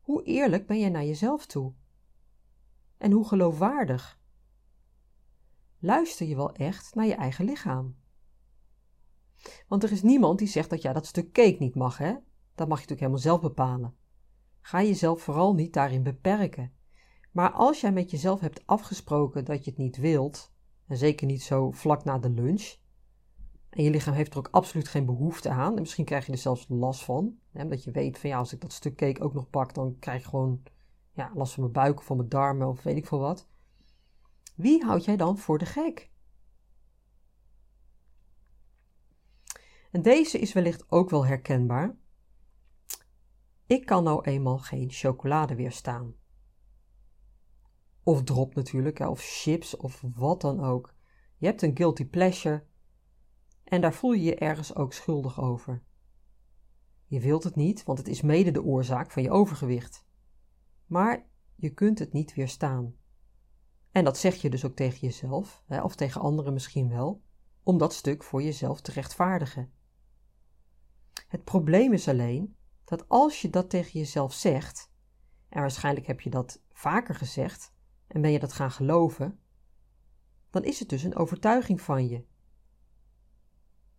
hoe 0.00 0.22
eerlijk 0.22 0.66
ben 0.66 0.78
jij 0.78 0.88
naar 0.88 1.04
jezelf 1.04 1.46
toe? 1.46 1.74
En 2.98 3.12
hoe 3.12 3.28
geloofwaardig? 3.28 4.18
Luister 5.78 6.26
je 6.26 6.36
wel 6.36 6.52
echt 6.52 6.94
naar 6.94 7.06
je 7.06 7.14
eigen 7.14 7.44
lichaam? 7.44 7.96
Want 9.68 9.82
er 9.82 9.92
is 9.92 10.02
niemand 10.02 10.38
die 10.38 10.48
zegt 10.48 10.70
dat 10.70 10.82
jij 10.82 10.92
dat 10.92 11.06
stuk 11.06 11.32
cake 11.32 11.56
niet 11.58 11.74
mag, 11.74 11.98
hè? 11.98 12.14
Dat 12.54 12.68
mag 12.68 12.80
je 12.80 12.86
natuurlijk 12.88 13.00
helemaal 13.00 13.18
zelf 13.18 13.40
bepalen. 13.40 13.96
Ga 14.60 14.82
jezelf 14.82 15.22
vooral 15.22 15.54
niet 15.54 15.72
daarin 15.72 16.02
beperken. 16.02 16.72
Maar 17.32 17.50
als 17.50 17.80
jij 17.80 17.92
met 17.92 18.10
jezelf 18.10 18.40
hebt 18.40 18.66
afgesproken 18.66 19.44
dat 19.44 19.64
je 19.64 19.70
het 19.70 19.78
niet 19.78 19.96
wilt, 19.96 20.52
en 20.86 20.96
zeker 20.96 21.26
niet 21.26 21.42
zo 21.42 21.70
vlak 21.70 22.04
na 22.04 22.18
de 22.18 22.30
lunch, 22.30 22.76
en 23.70 23.82
je 23.82 23.90
lichaam 23.90 24.14
heeft 24.14 24.32
er 24.32 24.38
ook 24.38 24.48
absoluut 24.50 24.88
geen 24.88 25.06
behoefte 25.06 25.48
aan, 25.48 25.74
en 25.74 25.80
misschien 25.80 26.04
krijg 26.04 26.26
je 26.26 26.32
er 26.32 26.38
zelfs 26.38 26.66
last 26.68 27.04
van, 27.04 27.38
hè, 27.50 27.62
omdat 27.62 27.84
je 27.84 27.90
weet 27.90 28.18
van 28.18 28.30
ja, 28.30 28.38
als 28.38 28.52
ik 28.52 28.60
dat 28.60 28.72
stuk 28.72 28.96
cake 28.96 29.22
ook 29.22 29.34
nog 29.34 29.50
pak, 29.50 29.74
dan 29.74 29.96
krijg 29.98 30.20
ik 30.20 30.28
gewoon 30.28 30.62
ja, 31.14 31.30
last 31.34 31.52
van 31.54 31.62
mijn 31.62 31.74
buik 31.74 31.98
of 31.98 32.04
van 32.04 32.16
mijn 32.16 32.28
darmen 32.28 32.68
of 32.68 32.82
weet 32.82 32.96
ik 32.96 33.06
veel 33.06 33.18
wat. 33.18 33.48
Wie 34.54 34.84
houd 34.84 35.04
jij 35.04 35.16
dan 35.16 35.38
voor 35.38 35.58
de 35.58 35.66
gek? 35.66 36.10
En 39.90 40.02
deze 40.02 40.38
is 40.38 40.52
wellicht 40.52 40.90
ook 40.90 41.10
wel 41.10 41.26
herkenbaar. 41.26 41.96
Ik 43.66 43.86
kan 43.86 44.04
nou 44.04 44.24
eenmaal 44.24 44.58
geen 44.58 44.90
chocolade 44.90 45.54
weerstaan. 45.54 46.14
Of 48.02 48.22
drop 48.22 48.54
natuurlijk, 48.54 48.98
of 48.98 49.20
chips 49.22 49.76
of 49.76 50.02
wat 50.14 50.40
dan 50.40 50.64
ook. 50.64 50.94
Je 51.36 51.46
hebt 51.46 51.62
een 51.62 51.76
guilty 51.76 52.04
pleasure 52.04 52.66
en 53.64 53.80
daar 53.80 53.94
voel 53.94 54.12
je 54.12 54.22
je 54.22 54.36
ergens 54.36 54.74
ook 54.74 54.92
schuldig 54.92 55.40
over. 55.40 55.82
Je 57.06 57.20
wilt 57.20 57.44
het 57.44 57.56
niet, 57.56 57.84
want 57.84 57.98
het 57.98 58.08
is 58.08 58.22
mede 58.22 58.50
de 58.50 58.62
oorzaak 58.62 59.10
van 59.10 59.22
je 59.22 59.30
overgewicht. 59.30 60.06
Maar 60.94 61.26
je 61.54 61.70
kunt 61.70 61.98
het 61.98 62.12
niet 62.12 62.34
weerstaan. 62.34 62.96
En 63.90 64.04
dat 64.04 64.18
zeg 64.18 64.34
je 64.34 64.50
dus 64.50 64.64
ook 64.64 64.76
tegen 64.76 64.98
jezelf, 64.98 65.64
of 65.68 65.94
tegen 65.94 66.20
anderen 66.20 66.52
misschien 66.52 66.88
wel, 66.88 67.22
om 67.62 67.78
dat 67.78 67.94
stuk 67.94 68.22
voor 68.22 68.42
jezelf 68.42 68.80
te 68.80 68.92
rechtvaardigen. 68.92 69.72
Het 71.28 71.44
probleem 71.44 71.92
is 71.92 72.08
alleen 72.08 72.56
dat 72.84 73.08
als 73.08 73.42
je 73.42 73.50
dat 73.50 73.70
tegen 73.70 73.98
jezelf 73.98 74.32
zegt, 74.32 74.92
en 75.48 75.60
waarschijnlijk 75.60 76.06
heb 76.06 76.20
je 76.20 76.30
dat 76.30 76.62
vaker 76.72 77.14
gezegd 77.14 77.72
en 78.06 78.20
ben 78.20 78.30
je 78.30 78.38
dat 78.38 78.52
gaan 78.52 78.70
geloven, 78.70 79.38
dan 80.50 80.64
is 80.64 80.78
het 80.78 80.88
dus 80.88 81.02
een 81.02 81.16
overtuiging 81.16 81.80
van 81.80 82.08
je. 82.08 82.24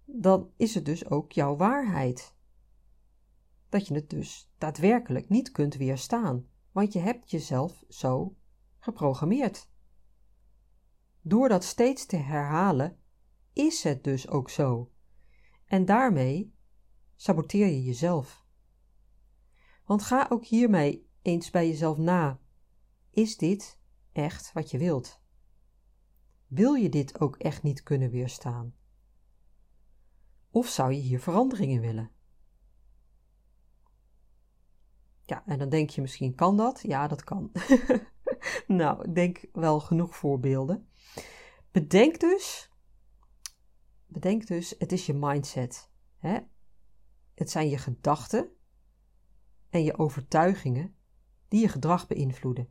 Dan 0.06 0.52
is 0.58 0.76
het 0.76 0.86
dus 0.86 1.10
ook 1.10 1.32
jouw 1.32 1.56
waarheid. 1.56 2.36
Dat 3.70 3.88
je 3.88 3.94
het 3.94 4.10
dus 4.10 4.52
daadwerkelijk 4.58 5.30
niet 5.30 5.52
kunt 5.52 5.76
weerstaan, 5.76 6.54
want 6.76 6.94
je 6.94 7.00
hebt 7.00 7.32
jezelf 7.32 7.84
zo 7.90 8.38
geprogrammeerd. 8.80 9.70
Door 11.22 11.50
dat 11.50 11.64
steeds 11.64 12.06
te 12.06 12.16
herhalen, 12.16 13.00
is 13.54 13.84
het 13.84 14.04
dus 14.04 14.28
ook 14.28 14.50
zo. 14.50 14.92
En 15.66 15.86
daarmee 15.86 16.56
saboteer 17.16 17.68
je 17.68 17.84
jezelf. 17.84 18.46
Want 19.86 20.04
ga 20.04 20.26
ook 20.30 20.46
hiermee 20.46 21.10
eens 21.22 21.50
bij 21.50 21.68
jezelf 21.68 21.98
na. 21.98 22.40
Is 23.10 23.38
dit 23.38 23.80
echt 24.12 24.54
wat 24.54 24.72
je 24.72 24.78
wilt? 24.78 25.22
Wil 26.48 26.74
je 26.74 26.90
dit 26.90 27.20
ook 27.20 27.36
echt 27.36 27.64
niet 27.64 27.84
kunnen 27.84 28.10
weerstaan? 28.10 28.76
Of 30.50 30.68
zou 30.68 30.92
je 30.92 31.00
hier 31.00 31.20
verandering 31.20 31.72
in 31.72 31.82
willen? 31.82 32.15
Ja, 35.26 35.44
en 35.46 35.60
dan 35.60 35.70
denk 35.70 35.90
je 35.90 36.02
misschien, 36.02 36.36
kan 36.36 36.58
dat? 36.58 36.82
Ja, 36.82 37.08
dat 37.08 37.24
kan. 37.24 37.52
nou, 38.68 39.04
ik 39.04 39.16
denk 39.16 39.46
wel 39.54 39.80
genoeg 39.80 40.16
voorbeelden. 40.16 40.90
Bedenk 41.72 42.20
dus, 42.20 42.72
bedenk 44.06 44.48
dus, 44.48 44.76
het 44.78 44.92
is 44.92 45.06
je 45.06 45.14
mindset. 45.14 45.92
Hè? 46.18 46.40
Het 47.34 47.50
zijn 47.50 47.70
je 47.70 47.78
gedachten 47.78 48.50
en 49.70 49.84
je 49.84 49.98
overtuigingen 49.98 50.96
die 51.48 51.62
je 51.62 51.68
gedrag 51.68 52.08
beïnvloeden. 52.08 52.70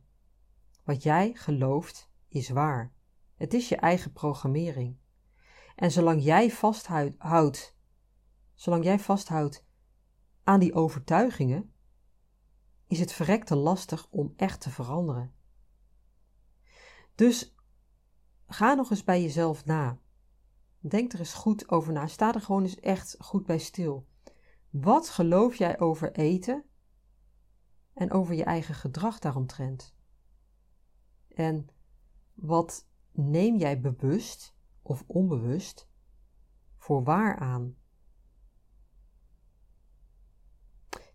Wat 0.83 1.03
jij 1.03 1.33
gelooft 1.33 2.09
is 2.27 2.49
waar. 2.49 2.93
Het 3.35 3.53
is 3.53 3.69
je 3.69 3.75
eigen 3.75 4.11
programmering. 4.11 4.97
En 5.75 5.91
zolang 5.91 6.23
jij 6.23 6.51
vasthoudt, 6.51 7.77
zolang 8.53 8.83
jij 8.83 8.99
vasthoudt 8.99 9.65
aan 10.43 10.59
die 10.59 10.73
overtuigingen, 10.73 11.74
is 12.87 12.99
het 12.99 13.11
verrekte 13.11 13.55
lastig 13.55 14.07
om 14.09 14.33
echt 14.35 14.61
te 14.61 14.69
veranderen. 14.69 15.33
Dus 17.15 17.55
ga 18.47 18.73
nog 18.73 18.89
eens 18.89 19.03
bij 19.03 19.21
jezelf 19.21 19.65
na. 19.65 19.99
Denk 20.79 21.13
er 21.13 21.19
eens 21.19 21.33
goed 21.33 21.69
over 21.69 21.93
na. 21.93 22.07
Sta 22.07 22.33
er 22.33 22.41
gewoon 22.41 22.63
eens 22.63 22.79
echt 22.79 23.15
goed 23.19 23.45
bij 23.45 23.57
stil. 23.57 24.07
Wat 24.69 25.09
geloof 25.09 25.55
jij 25.55 25.79
over 25.79 26.11
eten 26.11 26.63
en 27.93 28.11
over 28.11 28.35
je 28.35 28.43
eigen 28.43 28.75
gedrag 28.75 29.19
daaromtrent? 29.19 29.95
En 31.27 31.69
wat 32.33 32.87
neem 33.11 33.57
jij 33.57 33.81
bewust 33.81 34.55
of 34.81 35.03
onbewust 35.07 35.87
voor 36.77 37.03
waar 37.03 37.39
aan? 37.39 37.77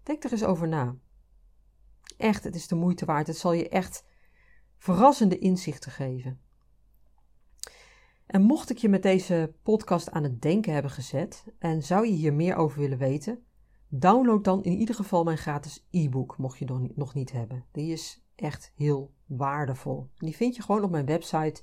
Denk 0.02 0.24
er 0.24 0.33
eens 0.33 0.44
over 0.44 0.68
na. 0.68 0.96
Echt, 2.20 2.44
het 2.44 2.54
is 2.54 2.68
de 2.68 2.74
moeite 2.74 3.04
waard. 3.04 3.26
Het 3.26 3.37
zal 3.37 3.52
je 3.52 3.68
echt 3.68 4.04
verrassende 4.78 5.38
inzichten 5.38 5.90
geven. 5.90 6.40
En 8.26 8.42
mocht 8.42 8.70
ik 8.70 8.78
je 8.78 8.88
met 8.88 9.02
deze 9.02 9.54
podcast 9.62 10.11
aan 10.11 10.22
het 10.22 10.42
denken 10.42 10.72
hebben 10.72 10.90
gezet 10.90 11.44
en 11.59 11.83
zou 11.83 12.06
je 12.06 12.12
hier 12.12 12.35
meer 12.35 12.56
over 12.56 12.80
willen 12.80 12.98
weten, 12.98 13.44
download 13.88 14.44
dan 14.44 14.62
in 14.62 14.72
ieder 14.72 14.94
geval 14.94 15.24
mijn 15.24 15.38
gratis 15.38 15.87
e-book, 15.90 16.38
mocht 16.38 16.59
je 16.59 16.64
nog 16.64 16.80
nog 16.94 17.14
niet 17.14 17.33
hebben. 17.33 17.64
Die 17.72 17.92
is 17.92 18.24
echt 18.35 18.72
heel 18.74 19.14
waardevol. 19.26 20.11
Die 20.16 20.37
vind 20.37 20.56
je 20.56 20.62
gewoon 20.62 20.85
op 20.85 20.90
mijn 20.90 21.06
website 21.06 21.62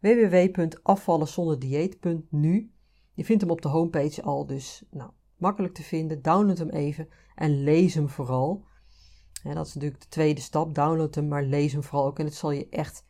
www.afvallenzonderdieet.nu. 0.00 2.72
Je 3.14 3.24
vindt 3.24 3.42
hem 3.42 3.50
op 3.50 3.62
de 3.62 3.68
homepage 3.68 4.22
al, 4.22 4.46
dus 4.46 4.84
nou, 4.90 5.10
makkelijk 5.36 5.74
te 5.74 5.82
vinden. 5.82 6.22
Download 6.22 6.58
hem 6.58 6.70
even 6.70 7.08
en 7.34 7.62
lees 7.62 7.94
hem 7.94 8.08
vooral. 8.08 8.68
Dat 9.42 9.66
is 9.66 9.74
natuurlijk 9.74 10.02
de 10.02 10.08
tweede 10.08 10.40
stap. 10.40 10.74
Download 10.74 11.14
hem, 11.14 11.28
maar 11.28 11.44
lees 11.44 11.72
hem 11.72 11.82
vooral 11.82 12.06
ook. 12.06 12.18
En 12.18 12.24
het 12.24 12.34
zal 12.34 12.50
je 12.50 12.68
echt 12.68 13.04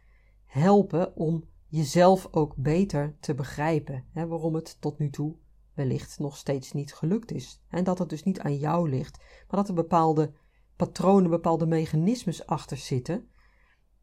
helpen 0.44 1.16
om 1.16 1.44
jezelf 1.66 2.28
ook 2.30 2.54
beter 2.56 3.16
te 3.20 3.34
begrijpen. 3.34 4.04
Hè, 4.12 4.26
waarom 4.26 4.54
het 4.54 4.80
tot 4.80 4.98
nu 4.98 5.10
toe 5.10 5.36
wellicht 5.74 6.18
nog 6.18 6.36
steeds 6.36 6.72
niet 6.72 6.94
gelukt 6.94 7.32
is. 7.32 7.62
En 7.68 7.84
dat 7.84 7.98
het 7.98 8.08
dus 8.08 8.22
niet 8.22 8.40
aan 8.40 8.56
jou 8.56 8.88
ligt, 8.88 9.18
maar 9.18 9.60
dat 9.60 9.68
er 9.68 9.74
bepaalde 9.74 10.32
patronen, 10.76 11.30
bepaalde 11.30 11.66
mechanismes 11.66 12.46
achter 12.46 12.76
zitten, 12.76 13.28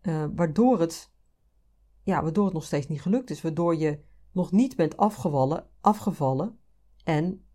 uh, 0.02 0.26
waardoor, 0.36 0.80
het, 0.80 1.12
ja, 2.04 2.22
waardoor 2.22 2.46
het 2.46 2.54
nog 2.54 2.64
steeds 2.64 2.88
niet 2.88 3.02
gelukt 3.02 3.30
is. 3.30 3.42
Waardoor 3.42 3.76
je 3.76 4.04
nog 4.32 4.52
niet 4.52 4.76
bent 4.76 4.98
afgevallen, 4.98 5.68
afgevallen 5.82 6.60
en 7.04 7.46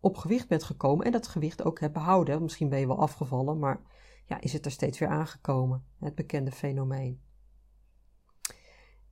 op 0.00 0.16
gewicht 0.16 0.48
bent 0.48 0.62
gekomen 0.62 1.06
en 1.06 1.12
dat 1.12 1.28
gewicht 1.28 1.64
ook 1.64 1.80
hebt 1.80 1.92
behouden. 1.92 2.42
Misschien 2.42 2.68
ben 2.68 2.78
je 2.78 2.86
wel 2.86 3.00
afgevallen, 3.00 3.58
maar 3.58 3.80
ja, 4.24 4.40
is 4.40 4.52
het 4.52 4.64
er 4.64 4.70
steeds 4.70 4.98
weer 4.98 5.08
aangekomen, 5.08 5.84
het 5.98 6.14
bekende 6.14 6.52
fenomeen. 6.52 7.20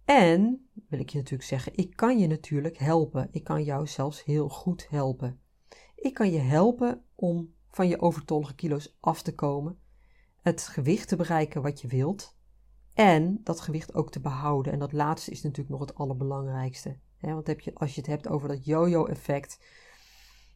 En, 0.05 0.69
wil 0.89 1.01
ik 1.01 1.11
je 1.11 1.17
natuurlijk 1.17 1.49
zeggen, 1.49 1.73
ik 1.77 1.97
kan 1.97 2.19
je 2.19 2.27
natuurlijk 2.27 2.79
helpen. 2.79 3.29
Ik 3.31 3.45
kan 3.45 3.65
jou 3.65 3.87
zelfs 3.87 4.25
heel 4.25 4.49
goed 4.49 4.89
helpen. 4.89 5.41
Ik 5.95 6.15
kan 6.15 6.31
je 6.31 6.39
helpen 6.39 7.05
om 7.15 7.55
van 7.71 7.89
je 7.89 8.01
overtollige 8.01 8.55
kilo's 8.55 8.97
af 9.01 9.23
te 9.23 9.35
komen, 9.35 9.79
het 10.43 10.63
gewicht 10.63 11.09
te 11.09 11.17
bereiken 11.17 11.63
wat 11.63 11.81
je 11.81 11.89
wilt 11.89 12.37
en 12.95 13.41
dat 13.45 13.61
gewicht 13.61 13.95
ook 13.95 14.11
te 14.11 14.21
behouden. 14.21 14.73
En 14.73 14.79
dat 14.79 14.93
laatste 14.93 15.31
is 15.31 15.43
natuurlijk 15.43 15.71
nog 15.71 15.81
het 15.81 15.95
allerbelangrijkste. 15.95 16.99
want 17.21 17.47
heb 17.47 17.61
je, 17.61 17.75
als 17.75 17.95
je 17.95 18.01
het 18.01 18.11
hebt 18.11 18.29
over 18.29 18.49
dat 18.49 18.65
yo-yo-effect, 18.65 19.59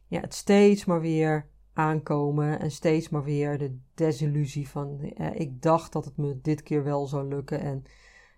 ja, 0.07 0.19
het 0.19 0.33
steeds 0.33 0.85
maar 0.85 1.01
weer 1.01 1.49
aankomen 1.75 2.59
en 2.59 2.71
steeds 2.71 3.09
maar 3.09 3.23
weer 3.23 3.57
de 3.57 3.77
desillusie 3.93 4.69
van 4.69 4.99
eh, 4.99 5.39
ik 5.39 5.61
dacht 5.61 5.93
dat 5.93 6.05
het 6.05 6.17
me 6.17 6.39
dit 6.41 6.63
keer 6.63 6.83
wel 6.83 7.07
zou 7.07 7.27
lukken 7.27 7.59
en 7.59 7.85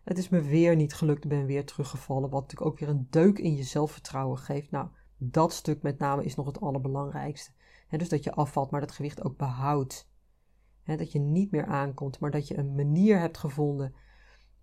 het 0.04 0.18
is 0.18 0.30
me 0.30 0.42
weer 0.42 0.76
niet 0.76 0.94
gelukt, 0.94 1.24
ik 1.24 1.30
ben 1.30 1.46
weer 1.46 1.66
teruggevallen, 1.66 2.30
wat 2.30 2.42
natuurlijk 2.42 2.72
ook 2.72 2.80
weer 2.80 2.90
een 2.90 3.08
deuk 3.10 3.40
in 3.40 3.56
je 3.56 3.64
zelfvertrouwen 3.64 4.38
geeft. 4.38 4.72
Nou, 4.72 4.88
dat 5.18 5.54
stuk 5.54 5.82
met 5.82 6.00
name 6.00 6.24
is 6.24 6.36
nog 6.36 6.46
het 6.46 6.62
allerbelangrijkste. 6.62 7.52
dus 7.90 8.10
dat 8.10 8.24
je 8.24 8.32
afvalt, 8.32 8.72
maar 8.72 8.80
dat 8.80 8.92
gewicht 8.92 9.24
ook 9.24 9.38
behoudt. 9.38 10.10
dat 10.84 11.12
je 11.12 11.20
niet 11.20 11.52
meer 11.52 11.66
aankomt, 11.66 12.20
maar 12.20 12.32
dat 12.32 12.48
je 12.48 12.58
een 12.58 12.76
manier 12.76 13.20
hebt 13.20 13.38
gevonden 13.38 13.94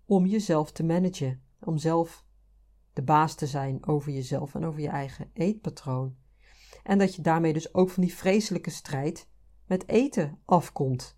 om 0.05 0.25
jezelf 0.25 0.71
te 0.71 0.83
managen. 0.83 1.41
Om 1.59 1.77
zelf 1.77 2.25
de 2.93 3.03
baas 3.03 3.35
te 3.35 3.47
zijn 3.47 3.87
over 3.87 4.11
jezelf 4.11 4.55
en 4.55 4.65
over 4.65 4.81
je 4.81 4.89
eigen 4.89 5.29
eetpatroon. 5.33 6.15
En 6.83 6.97
dat 6.97 7.15
je 7.15 7.21
daarmee 7.21 7.53
dus 7.53 7.73
ook 7.73 7.89
van 7.89 8.03
die 8.03 8.15
vreselijke 8.15 8.69
strijd 8.69 9.27
met 9.65 9.87
eten 9.87 10.39
afkomt. 10.45 11.17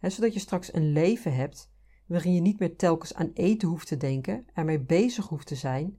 zodat 0.00 0.34
je 0.34 0.40
straks 0.40 0.74
een 0.74 0.92
leven 0.92 1.34
hebt 1.34 1.70
waarin 2.06 2.34
je 2.34 2.40
niet 2.40 2.58
meer 2.58 2.76
telkens 2.76 3.14
aan 3.14 3.30
eten 3.34 3.68
hoeft 3.68 3.86
te 3.86 3.96
denken, 3.96 4.46
ermee 4.54 4.80
bezig 4.80 5.28
hoeft 5.28 5.46
te 5.46 5.54
zijn, 5.54 5.98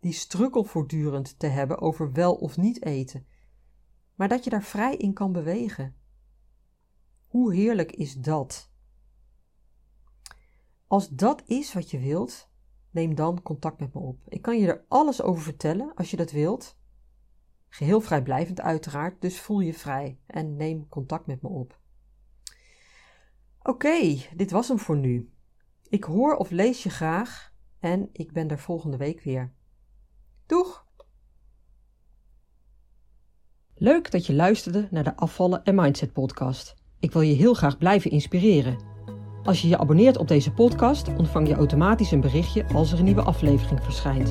die 0.00 0.12
strukkel 0.12 0.64
voortdurend 0.64 1.38
te 1.38 1.46
hebben 1.46 1.80
over 1.80 2.12
wel 2.12 2.34
of 2.34 2.56
niet 2.56 2.84
eten, 2.84 3.26
maar 4.14 4.28
dat 4.28 4.44
je 4.44 4.50
daar 4.50 4.62
vrij 4.62 4.96
in 4.96 5.12
kan 5.12 5.32
bewegen. 5.32 5.94
Hoe 7.26 7.54
heerlijk 7.54 7.92
is 7.92 8.14
dat? 8.14 8.70
Als 10.86 11.08
dat 11.08 11.42
is 11.46 11.72
wat 11.72 11.90
je 11.90 11.98
wilt, 11.98 12.50
neem 12.90 13.14
dan 13.14 13.42
contact 13.42 13.80
met 13.80 13.94
me 13.94 14.00
op. 14.00 14.18
Ik 14.28 14.42
kan 14.42 14.58
je 14.58 14.66
er 14.66 14.84
alles 14.88 15.22
over 15.22 15.42
vertellen 15.42 15.94
als 15.94 16.10
je 16.10 16.16
dat 16.16 16.30
wilt. 16.30 16.78
Geheel 17.68 18.00
vrijblijvend 18.00 18.60
uiteraard, 18.60 19.20
dus 19.20 19.40
voel 19.40 19.60
je 19.60 19.74
vrij 19.74 20.18
en 20.26 20.56
neem 20.56 20.88
contact 20.88 21.26
met 21.26 21.42
me 21.42 21.48
op. 21.48 21.78
Oké, 23.62 24.16
dit 24.36 24.50
was 24.50 24.68
hem 24.68 24.78
voor 24.78 24.96
nu. 24.96 25.30
Ik 25.88 26.04
hoor 26.04 26.36
of 26.36 26.50
lees 26.50 26.82
je 26.82 26.90
graag 26.90 27.52
en 27.80 28.08
ik 28.12 28.32
ben 28.32 28.48
er 28.48 28.58
volgende 28.58 28.96
week 28.96 29.22
weer. 29.22 29.52
Doeg! 30.46 30.86
Leuk 33.74 34.10
dat 34.10 34.26
je 34.26 34.34
luisterde 34.34 34.88
naar 34.90 35.04
de 35.04 35.16
Afvallen 35.16 35.64
en 35.64 35.74
Mindset 35.74 36.12
podcast. 36.12 36.74
Ik 36.98 37.12
wil 37.12 37.22
je 37.22 37.34
heel 37.34 37.54
graag 37.54 37.78
blijven 37.78 38.10
inspireren. 38.10 38.78
Als 39.42 39.62
je 39.62 39.68
je 39.68 39.78
abonneert 39.78 40.16
op 40.16 40.28
deze 40.28 40.52
podcast, 40.52 41.08
ontvang 41.16 41.48
je 41.48 41.54
automatisch 41.54 42.10
een 42.10 42.20
berichtje 42.20 42.66
als 42.66 42.92
er 42.92 42.98
een 42.98 43.04
nieuwe 43.04 43.22
aflevering 43.22 43.82
verschijnt. 43.82 44.30